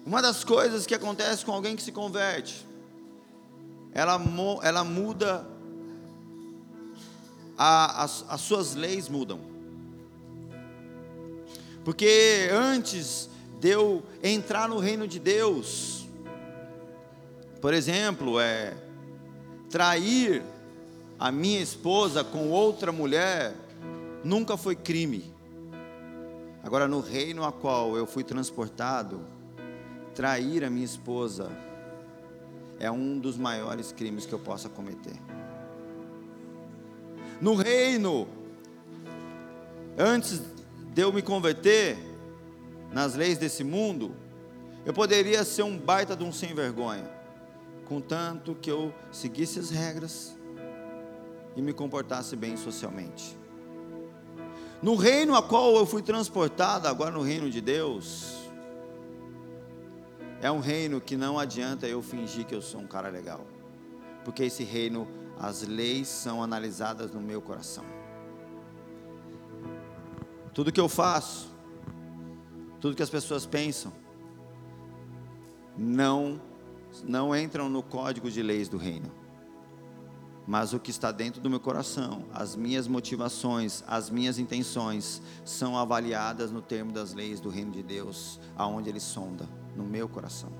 [0.05, 2.65] Uma das coisas que acontece com alguém que se converte,
[3.93, 4.19] ela,
[4.61, 5.47] ela muda
[7.57, 9.39] a, as, as suas leis mudam.
[11.85, 16.05] Porque antes de eu entrar no reino de Deus,
[17.61, 18.73] por exemplo, é
[19.73, 20.43] trair
[21.17, 23.55] a minha esposa com outra mulher
[24.23, 25.33] nunca foi crime.
[26.61, 29.21] Agora, no reino a qual eu fui transportado,
[30.13, 31.49] trair a minha esposa
[32.79, 35.15] é um dos maiores crimes que eu possa cometer.
[37.41, 38.27] No reino,
[39.97, 40.39] antes
[40.93, 41.97] de eu me converter
[42.91, 44.15] nas leis desse mundo,
[44.85, 47.22] eu poderia ser um baita de um sem vergonha,
[47.85, 50.35] contanto que eu seguisse as regras
[51.55, 53.37] e me comportasse bem socialmente.
[54.81, 58.49] No reino a qual eu fui transportado, agora no reino de Deus,
[60.41, 63.45] é um reino que não adianta eu fingir que eu sou um cara legal,
[64.25, 65.07] porque esse reino,
[65.39, 67.85] as leis são analisadas no meu coração.
[70.53, 71.49] Tudo que eu faço,
[72.81, 73.93] tudo que as pessoas pensam,
[75.77, 76.41] não
[77.01, 79.23] não entram no código de leis do reino
[80.45, 85.77] mas o que está dentro do meu coração, as minhas motivações, as minhas intenções, são
[85.77, 90.51] avaliadas no termo das leis do reino de Deus, aonde Ele sonda, no meu coração.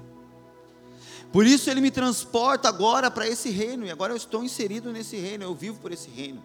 [1.32, 5.18] Por isso Ele me transporta agora para esse reino, e agora eu estou inserido nesse
[5.18, 6.44] reino, eu vivo por esse reino.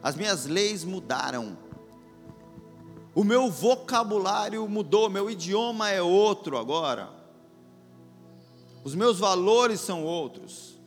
[0.00, 1.58] As minhas leis mudaram,
[3.12, 7.17] o meu vocabulário mudou, meu idioma é outro agora,
[8.88, 10.78] os meus valores são outros,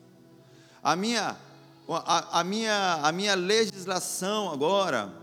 [0.82, 1.38] a minha
[1.88, 5.14] a, a, minha, a minha legislação agora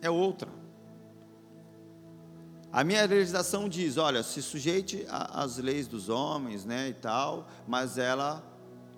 [0.00, 0.48] é outra.
[2.72, 7.98] A minha legislação diz, olha, se sujeite às leis dos homens, né, e tal, mas
[7.98, 8.42] ela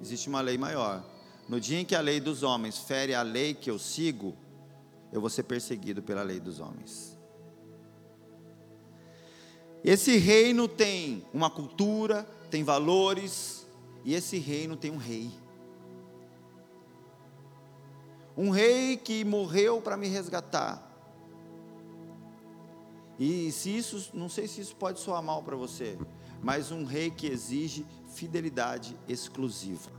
[0.01, 1.05] existe uma lei maior.
[1.49, 4.37] No dia em que a lei dos homens fere a lei que eu sigo,
[5.13, 7.19] eu vou ser perseguido pela lei dos homens.
[9.83, 13.67] Esse reino tem uma cultura, tem valores,
[14.05, 15.31] e esse reino tem um rei.
[18.37, 20.89] Um rei que morreu para me resgatar.
[23.19, 25.99] E se isso, não sei se isso pode soar mal para você,
[26.43, 29.91] mas um rei que exige fidelidade exclusiva.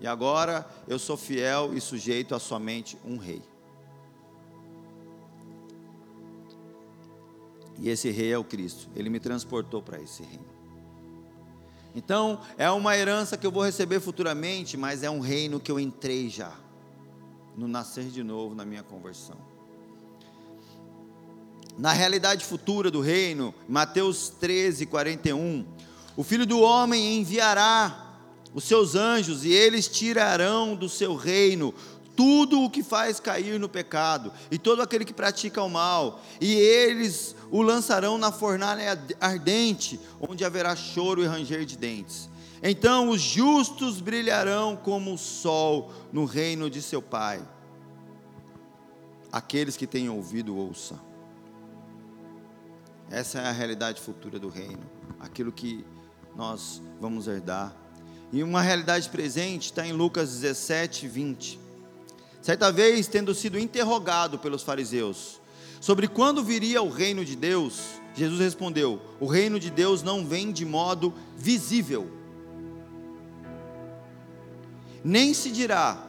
[0.00, 3.42] E agora eu sou fiel e sujeito a somente um rei.
[7.78, 8.88] E esse rei é o Cristo.
[8.96, 10.55] Ele me transportou para esse reino.
[11.96, 15.80] Então, é uma herança que eu vou receber futuramente, mas é um reino que eu
[15.80, 16.52] entrei já,
[17.56, 19.38] no nascer de novo, na minha conversão.
[21.78, 25.66] Na realidade futura do reino, Mateus 13, 41,
[26.14, 28.18] o filho do homem enviará
[28.52, 31.72] os seus anjos e eles tirarão do seu reino
[32.16, 36.54] tudo o que faz cair no pecado e todo aquele que pratica o mal, e
[36.54, 42.28] eles o lançarão na fornalha ardente, onde haverá choro e ranger de dentes.
[42.62, 47.46] Então os justos brilharão como o sol no reino de seu Pai.
[49.30, 50.98] Aqueles que têm ouvido, ouça.
[53.10, 54.90] Essa é a realidade futura do reino,
[55.20, 55.84] aquilo que
[56.34, 57.76] nós vamos herdar.
[58.32, 61.65] E uma realidade presente está em Lucas 17, 20.
[62.46, 65.40] Certa vez, tendo sido interrogado pelos fariseus
[65.80, 67.80] sobre quando viria o reino de Deus,
[68.14, 72.08] Jesus respondeu: O reino de Deus não vem de modo visível,
[75.02, 76.00] nem se dirá,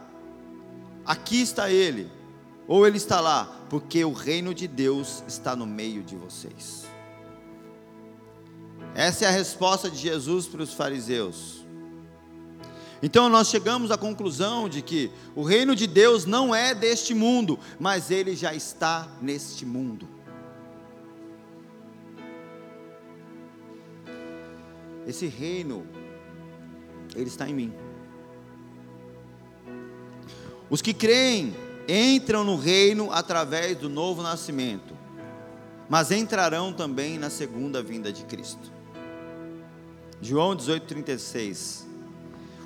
[1.03, 2.07] aqui está ele,
[2.67, 6.85] ou ele está lá, porque o reino de Deus está no meio de vocês.
[8.93, 11.56] Essa é a resposta de Jesus para os fariseus.
[13.01, 17.59] Então nós chegamos à conclusão de que o reino de Deus não é deste mundo,
[17.79, 20.07] mas ele já está neste mundo.
[25.05, 25.85] Esse reino,
[27.15, 27.73] ele está em mim.
[30.69, 31.55] Os que creem
[31.87, 34.97] entram no reino através do novo nascimento,
[35.87, 38.71] mas entrarão também na segunda vinda de Cristo.
[40.21, 41.86] João 18,36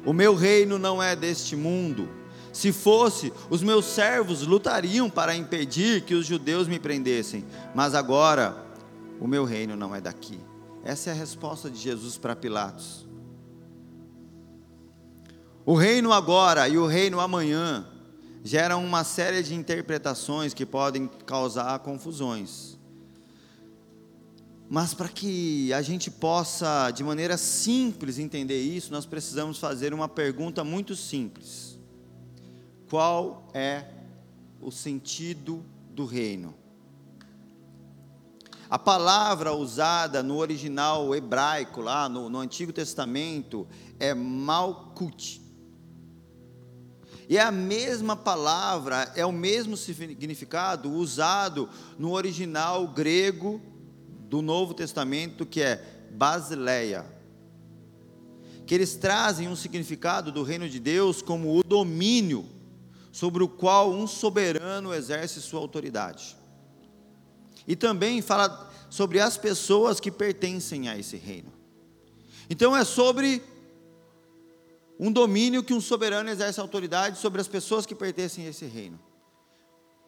[0.06, 2.10] o meu reino não é deste mundo.
[2.52, 7.45] Se fosse, os meus servos lutariam para impedir que os judeus me prendessem.
[7.74, 8.66] Mas agora,
[9.20, 10.39] o meu reino não é daqui.
[10.84, 13.08] Essa é a resposta de Jesus para Pilatos.
[15.66, 17.88] O reino agora e o reino amanhã
[18.43, 22.78] geram uma série de interpretações que podem causar confusões.
[24.74, 30.07] Mas para que a gente possa, de maneira simples, entender isso, nós precisamos fazer uma
[30.07, 31.78] pergunta muito simples:
[32.89, 33.84] qual é
[34.61, 36.55] o sentido do reino.
[38.69, 43.67] A palavra usada no original hebraico, lá no, no Antigo Testamento,
[43.99, 45.41] é malkut.
[47.28, 51.67] E é a mesma palavra, é o mesmo significado usado
[51.99, 53.61] no original grego
[54.32, 57.05] do Novo Testamento, que é basileia.
[58.65, 62.45] Que eles trazem um significado do reino de Deus como o domínio
[63.11, 66.38] sobre o qual um soberano exerce sua autoridade.
[67.67, 71.51] E também fala sobre as pessoas que pertencem a esse reino.
[72.49, 73.43] Então é sobre
[74.97, 78.97] um domínio que um soberano exerce autoridade sobre as pessoas que pertencem a esse reino.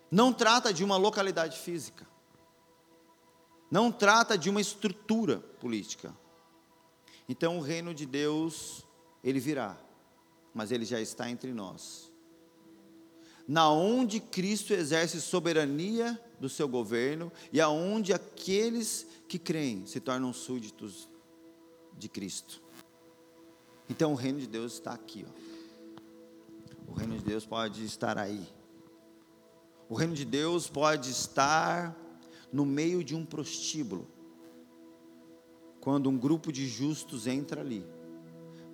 [0.09, 2.12] Não trata de uma localidade física.
[3.73, 6.15] Não trata de uma estrutura política.
[7.27, 8.85] Então o reino de Deus,
[9.23, 9.75] ele virá,
[10.53, 12.13] mas ele já está entre nós
[13.47, 20.31] na onde Cristo exerce soberania do seu governo e aonde aqueles que creem se tornam
[20.31, 21.09] súditos
[21.97, 22.61] de Cristo.
[23.89, 26.91] Então o reino de Deus está aqui, ó.
[26.91, 28.47] O reino de Deus pode estar aí.
[29.89, 31.95] O reino de Deus pode estar
[32.53, 34.07] no meio de um prostíbulo.
[35.81, 37.83] Quando um grupo de justos entra ali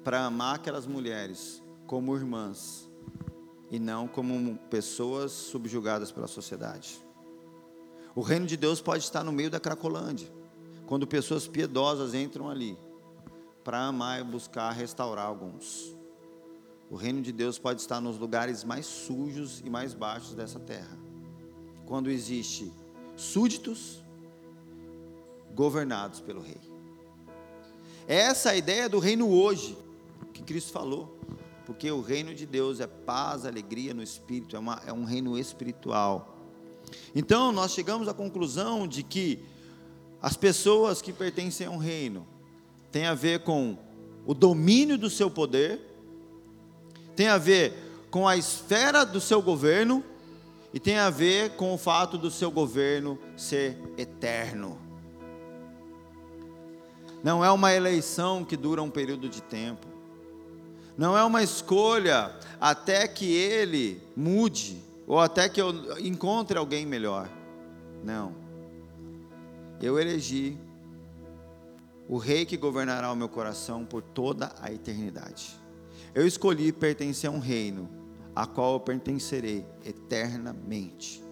[0.03, 2.89] para amar aquelas mulheres como irmãs
[3.71, 6.99] e não como pessoas subjugadas pela sociedade.
[8.13, 10.29] O reino de Deus pode estar no meio da Cracolândia,
[10.85, 12.77] quando pessoas piedosas entram ali
[13.63, 15.95] para amar e buscar restaurar alguns.
[16.89, 20.97] O reino de Deus pode estar nos lugares mais sujos e mais baixos dessa terra,
[21.85, 22.73] quando existe
[23.21, 23.99] súditos
[25.53, 26.61] governados pelo rei.
[28.07, 29.77] Essa é a ideia do reino hoje
[30.33, 31.19] que Cristo falou
[31.69, 35.37] porque o reino de Deus é paz, alegria no espírito, é, uma, é um reino
[35.37, 36.35] espiritual.
[37.13, 39.45] Então, nós chegamos à conclusão de que
[40.19, 42.27] as pessoas que pertencem a um reino
[42.91, 43.77] tem a ver com
[44.25, 45.79] o domínio do seu poder,
[47.15, 50.03] tem a ver com a esfera do seu governo
[50.73, 54.77] e tem a ver com o fato do seu governo ser eterno.
[57.23, 59.87] Não é uma eleição que dura um período de tempo.
[60.97, 67.29] Não é uma escolha até que ele mude ou até que eu encontre alguém melhor.
[68.03, 68.33] Não.
[69.81, 70.57] Eu elegi
[72.07, 75.57] o rei que governará o meu coração por toda a eternidade.
[76.13, 77.89] Eu escolhi pertencer a um reino
[78.35, 81.23] a qual eu pertencerei eternamente.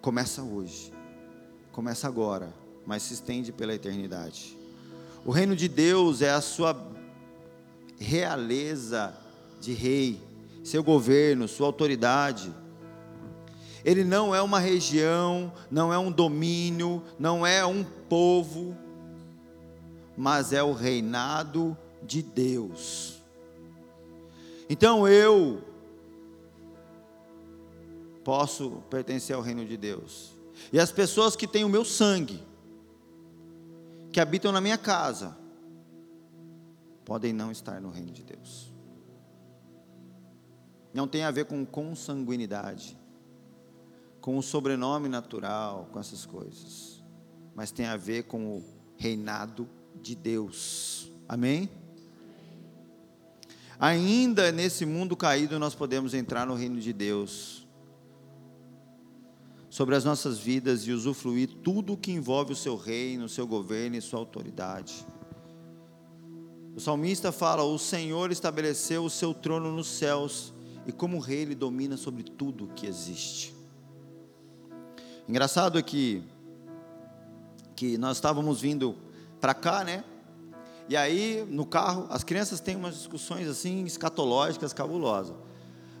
[0.00, 0.92] Começa hoje,
[1.72, 2.52] começa agora,
[2.86, 4.56] mas se estende pela eternidade.
[5.24, 6.76] O reino de Deus é a sua
[7.98, 9.14] realeza
[9.60, 10.20] de rei,
[10.64, 12.52] seu governo, sua autoridade.
[13.84, 18.76] Ele não é uma região, não é um domínio, não é um povo,
[20.16, 23.20] mas é o reinado de Deus.
[24.68, 25.62] Então eu
[28.24, 30.32] posso pertencer ao reino de Deus.
[30.72, 32.42] E as pessoas que têm o meu sangue,
[34.12, 35.36] que habitam na minha casa,
[37.04, 38.72] podem não estar no reino de Deus.
[40.92, 42.98] Não tem a ver com consanguinidade,
[44.20, 47.02] com o sobrenome natural, com essas coisas,
[47.54, 48.64] mas tem a ver com o
[48.96, 49.68] reinado
[50.00, 51.10] de Deus.
[51.28, 51.70] Amém?
[53.78, 57.59] Ainda nesse mundo caído, nós podemos entrar no reino de Deus,
[59.70, 63.46] sobre as nossas vidas e usufruir tudo o que envolve o seu reino, o seu
[63.46, 65.06] governo e sua autoridade.
[66.74, 70.52] O salmista fala: O Senhor estabeleceu o seu trono nos céus
[70.86, 73.54] e, como rei, ele domina sobre tudo que existe.
[75.28, 76.24] Engraçado é que,
[77.76, 78.96] que nós estávamos vindo
[79.40, 80.04] para cá, né?
[80.88, 85.36] E aí, no carro, as crianças têm umas discussões assim escatológicas cabulosas.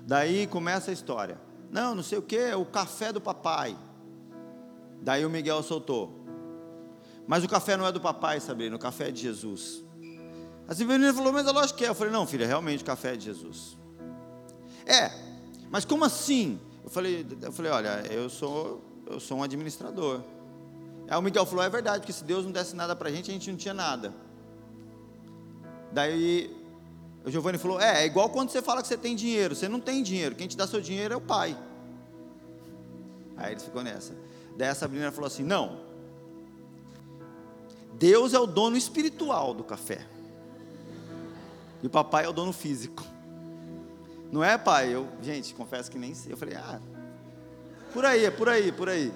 [0.04, 1.49] Daí começa a história.
[1.70, 3.76] Não, não sei o que, é o café do papai.
[5.00, 6.20] Daí o Miguel soltou.
[7.26, 9.84] Mas o café não é do papai, Sabrina, o café é de Jesus.
[10.66, 11.88] A Severina falou, mas é lógico que é.
[11.88, 13.76] Eu falei, não, filha, realmente o café é de Jesus.
[14.86, 15.10] É,
[15.70, 16.60] mas como assim?
[16.84, 20.22] Eu falei, eu falei, olha, eu sou, eu sou um administrador.
[21.08, 23.30] Aí o Miguel falou, é verdade, porque se Deus não desse nada para a gente,
[23.30, 24.14] a gente não tinha nada.
[25.92, 26.56] Daí
[27.24, 29.80] o Giovanni falou, é, é igual quando você fala que você tem dinheiro, você não
[29.80, 31.56] tem dinheiro, quem te dá seu dinheiro é o pai.
[33.36, 34.14] Aí ele ficou nessa.
[34.56, 35.80] Daí a Sabrina falou assim, não,
[37.94, 40.06] Deus é o dono espiritual do café.
[41.82, 43.04] E o papai é o dono físico.
[44.32, 44.94] Não é, pai?
[44.94, 46.32] Eu, gente, confesso que nem sei.
[46.32, 46.80] Eu falei, ah,
[47.92, 49.12] por aí, é por aí, por aí.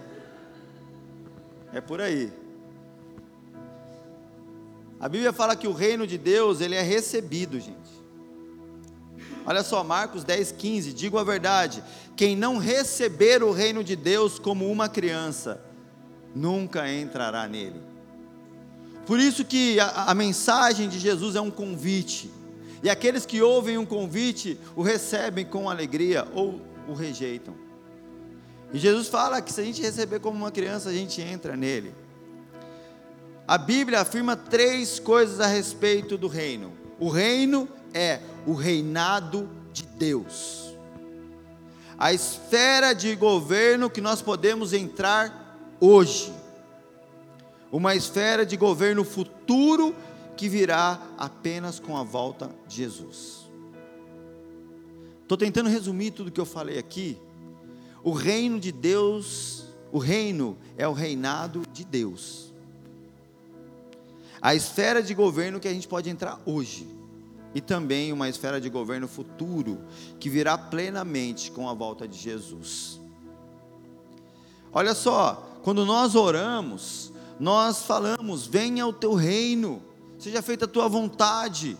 [1.72, 2.32] É por aí.
[5.00, 7.93] A Bíblia fala que o reino de Deus, ele é recebido, gente.
[9.46, 11.82] Olha só, Marcos 10, 15, digo a verdade:
[12.16, 15.60] quem não receber o reino de Deus como uma criança,
[16.34, 17.80] nunca entrará nele.
[19.06, 22.30] Por isso que a, a mensagem de Jesus é um convite.
[22.82, 27.54] E aqueles que ouvem um convite o recebem com alegria ou o rejeitam.
[28.72, 31.94] E Jesus fala que se a gente receber como uma criança, a gente entra nele.
[33.46, 36.72] A Bíblia afirma três coisas a respeito do reino.
[36.98, 40.74] O reino é o reinado de Deus.
[41.96, 46.34] A esfera de governo que nós podemos entrar hoje.
[47.70, 49.94] Uma esfera de governo futuro
[50.36, 53.48] que virá apenas com a volta de Jesus.
[55.22, 57.16] Estou tentando resumir tudo que eu falei aqui.
[58.02, 62.52] O reino de Deus, o reino é o reinado de Deus.
[64.42, 66.86] A esfera de governo que a gente pode entrar hoje.
[67.54, 69.78] E também uma esfera de governo futuro,
[70.18, 73.00] que virá plenamente com a volta de Jesus.
[74.72, 79.82] Olha só, quando nós oramos, nós falamos: venha o teu reino
[80.24, 81.76] seja feita a tua vontade.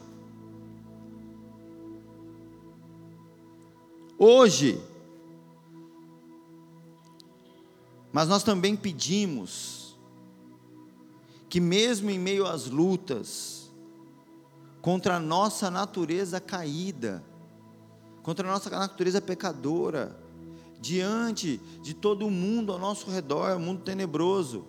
[4.18, 4.80] Hoje,
[8.12, 9.98] mas nós também pedimos
[11.48, 13.63] que, mesmo em meio às lutas,
[14.84, 17.24] contra a nossa natureza caída,
[18.22, 20.14] contra a nossa natureza pecadora,
[20.78, 24.66] diante de todo o mundo ao nosso redor, o mundo tenebroso,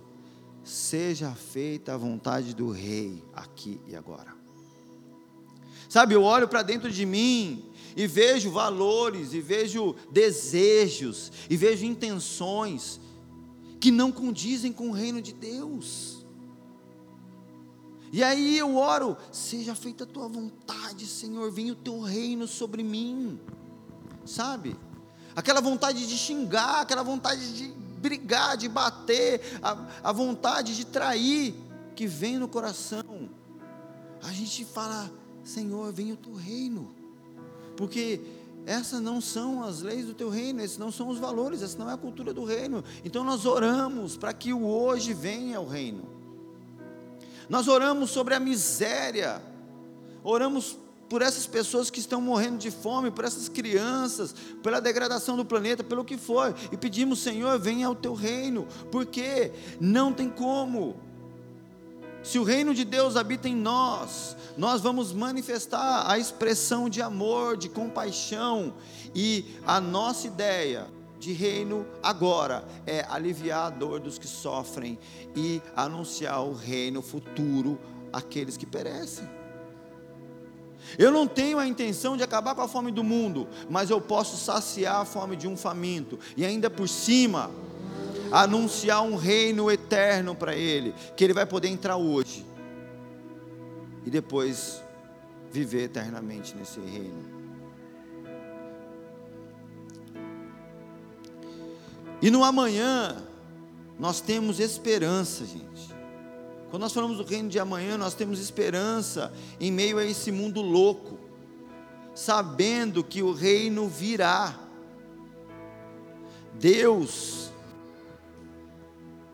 [0.63, 4.33] seja feita a vontade do Rei aqui e agora.
[5.89, 11.85] Sabe, eu olho para dentro de mim e vejo valores, e vejo desejos, e vejo
[11.85, 13.01] intenções
[13.81, 16.14] que não condizem com o reino de Deus.
[18.15, 22.81] E aí eu oro, seja feita a tua vontade, Senhor, venha o teu reino sobre
[22.81, 23.37] mim.
[24.25, 24.73] Sabe?
[25.35, 27.67] Aquela vontade de xingar, aquela vontade de
[27.99, 31.55] brigar, de bater, a, a vontade de trair
[31.93, 33.29] que vem no coração.
[34.23, 35.11] A gente fala,
[35.43, 36.95] Senhor, vem o teu reino,
[37.75, 38.21] porque
[38.65, 41.89] essas não são as leis do teu reino, esses não são os valores, essa não
[41.89, 42.81] é a cultura do reino.
[43.03, 46.14] Então nós oramos para que o hoje venha o reino.
[47.49, 49.41] Nós oramos sobre a miséria,
[50.23, 50.77] oramos
[51.09, 55.83] por essas pessoas que estão morrendo de fome, por essas crianças, pela degradação do planeta,
[55.83, 60.99] pelo que for, e pedimos, Senhor, venha ao teu reino, porque não tem como.
[62.23, 67.55] Se o reino de Deus habita em nós, nós vamos manifestar a expressão de amor,
[67.55, 68.73] de compaixão,
[69.13, 70.87] e a nossa ideia
[71.19, 74.99] de reino agora é aliviar a dor dos que sofrem
[75.35, 77.79] e anunciar o reino futuro
[78.11, 79.27] àqueles que perecem.
[80.97, 84.37] Eu não tenho a intenção de acabar com a fome do mundo, mas eu posso
[84.37, 87.49] saciar a fome de um faminto e ainda por cima
[88.31, 92.45] anunciar um reino eterno para ele, que ele vai poder entrar hoje
[94.05, 94.83] e depois
[95.51, 97.34] viver eternamente nesse reino.
[102.21, 103.15] E no amanhã
[103.99, 105.93] nós temos esperança, gente.
[106.69, 110.61] Quando nós falamos do reino de amanhã, nós temos esperança em meio a esse mundo
[110.61, 111.17] louco,
[112.13, 114.59] sabendo que o reino virá.
[116.53, 117.51] Deus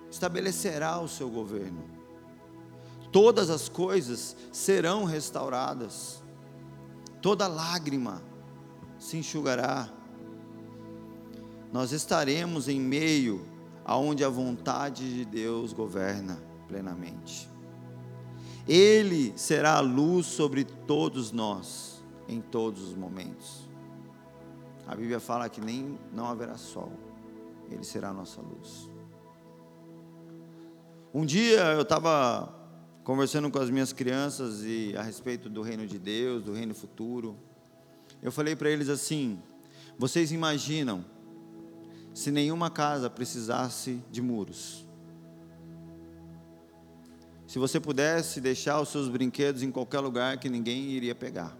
[0.09, 1.84] estabelecerá o seu governo.
[3.11, 6.23] Todas as coisas serão restauradas.
[7.21, 8.21] Toda lágrima
[8.99, 9.89] se enxugará.
[11.72, 13.45] Nós estaremos em meio
[13.86, 17.49] aonde a vontade de Deus governa plenamente.
[18.67, 23.69] Ele será a luz sobre todos nós, em todos os momentos.
[24.86, 26.91] A Bíblia fala que nem não haverá sol,
[27.69, 28.89] Ele será a nossa luz.
[31.13, 32.53] Um dia eu estava
[33.03, 37.36] conversando com as minhas crianças e a respeito do reino de Deus, do reino futuro.
[38.22, 39.41] Eu falei para eles assim:
[39.97, 41.03] vocês imaginam
[42.14, 44.86] se nenhuma casa precisasse de muros?
[47.51, 51.53] se você pudesse deixar os seus brinquedos em qualquer lugar que ninguém iria pegar.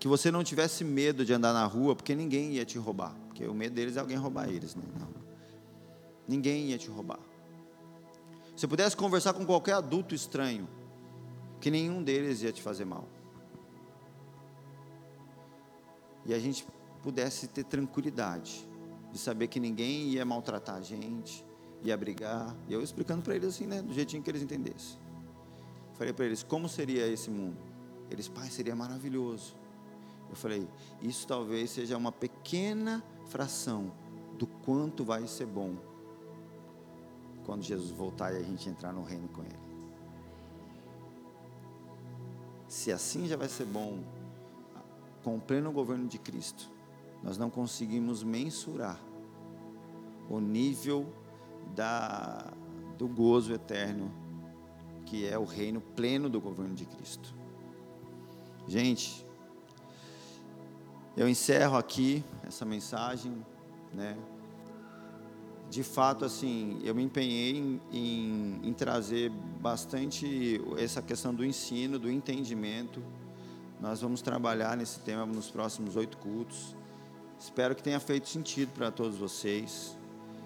[0.00, 3.14] Que você não tivesse medo de andar na rua, porque ninguém ia te roubar.
[3.28, 4.74] Porque o medo deles é alguém roubar eles.
[4.74, 4.82] Né?
[4.98, 5.06] Não.
[6.26, 7.20] Ninguém ia te roubar.
[8.56, 10.68] Se pudesse conversar com qualquer adulto estranho,
[11.60, 13.08] que nenhum deles ia te fazer mal.
[16.26, 16.66] e a gente
[17.06, 18.68] pudesse ter tranquilidade
[19.12, 21.46] de saber que ninguém ia maltratar a gente,
[21.84, 22.52] ia brigar.
[22.66, 24.98] E eu explicando para eles assim, né, do jeitinho que eles entendessem.
[25.94, 27.58] Falei para eles como seria esse mundo.
[28.10, 29.54] Eles, pai, seria maravilhoso.
[30.28, 30.68] Eu falei,
[31.00, 33.92] isso talvez seja uma pequena fração
[34.36, 35.76] do quanto vai ser bom
[37.44, 39.60] quando Jesus voltar e a gente entrar no reino com Ele.
[42.66, 44.02] Se assim já vai ser bom,
[45.22, 46.74] com o pleno governo de Cristo,
[47.22, 49.00] nós não conseguimos mensurar
[50.28, 51.06] o nível
[51.74, 52.52] da,
[52.98, 54.10] do gozo eterno,
[55.04, 57.34] que é o reino pleno do governo de Cristo.
[58.68, 59.26] Gente,
[61.16, 63.32] eu encerro aqui essa mensagem,
[63.94, 64.16] né?
[65.70, 71.98] De fato, assim, eu me empenhei em, em, em trazer bastante essa questão do ensino,
[71.98, 73.02] do entendimento.
[73.80, 76.75] Nós vamos trabalhar nesse tema nos próximos oito cultos.
[77.38, 79.96] Espero que tenha feito sentido para todos vocês.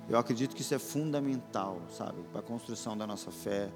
[0.09, 3.70] Eu acredito que isso é fundamental, sabe, para a construção da nossa fé.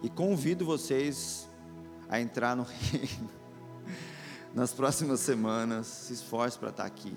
[0.00, 1.48] E convido vocês
[2.08, 2.62] a entrar no
[2.92, 3.30] reino
[4.54, 5.86] nas próximas semanas.
[5.86, 7.14] Se esforce para estar aqui.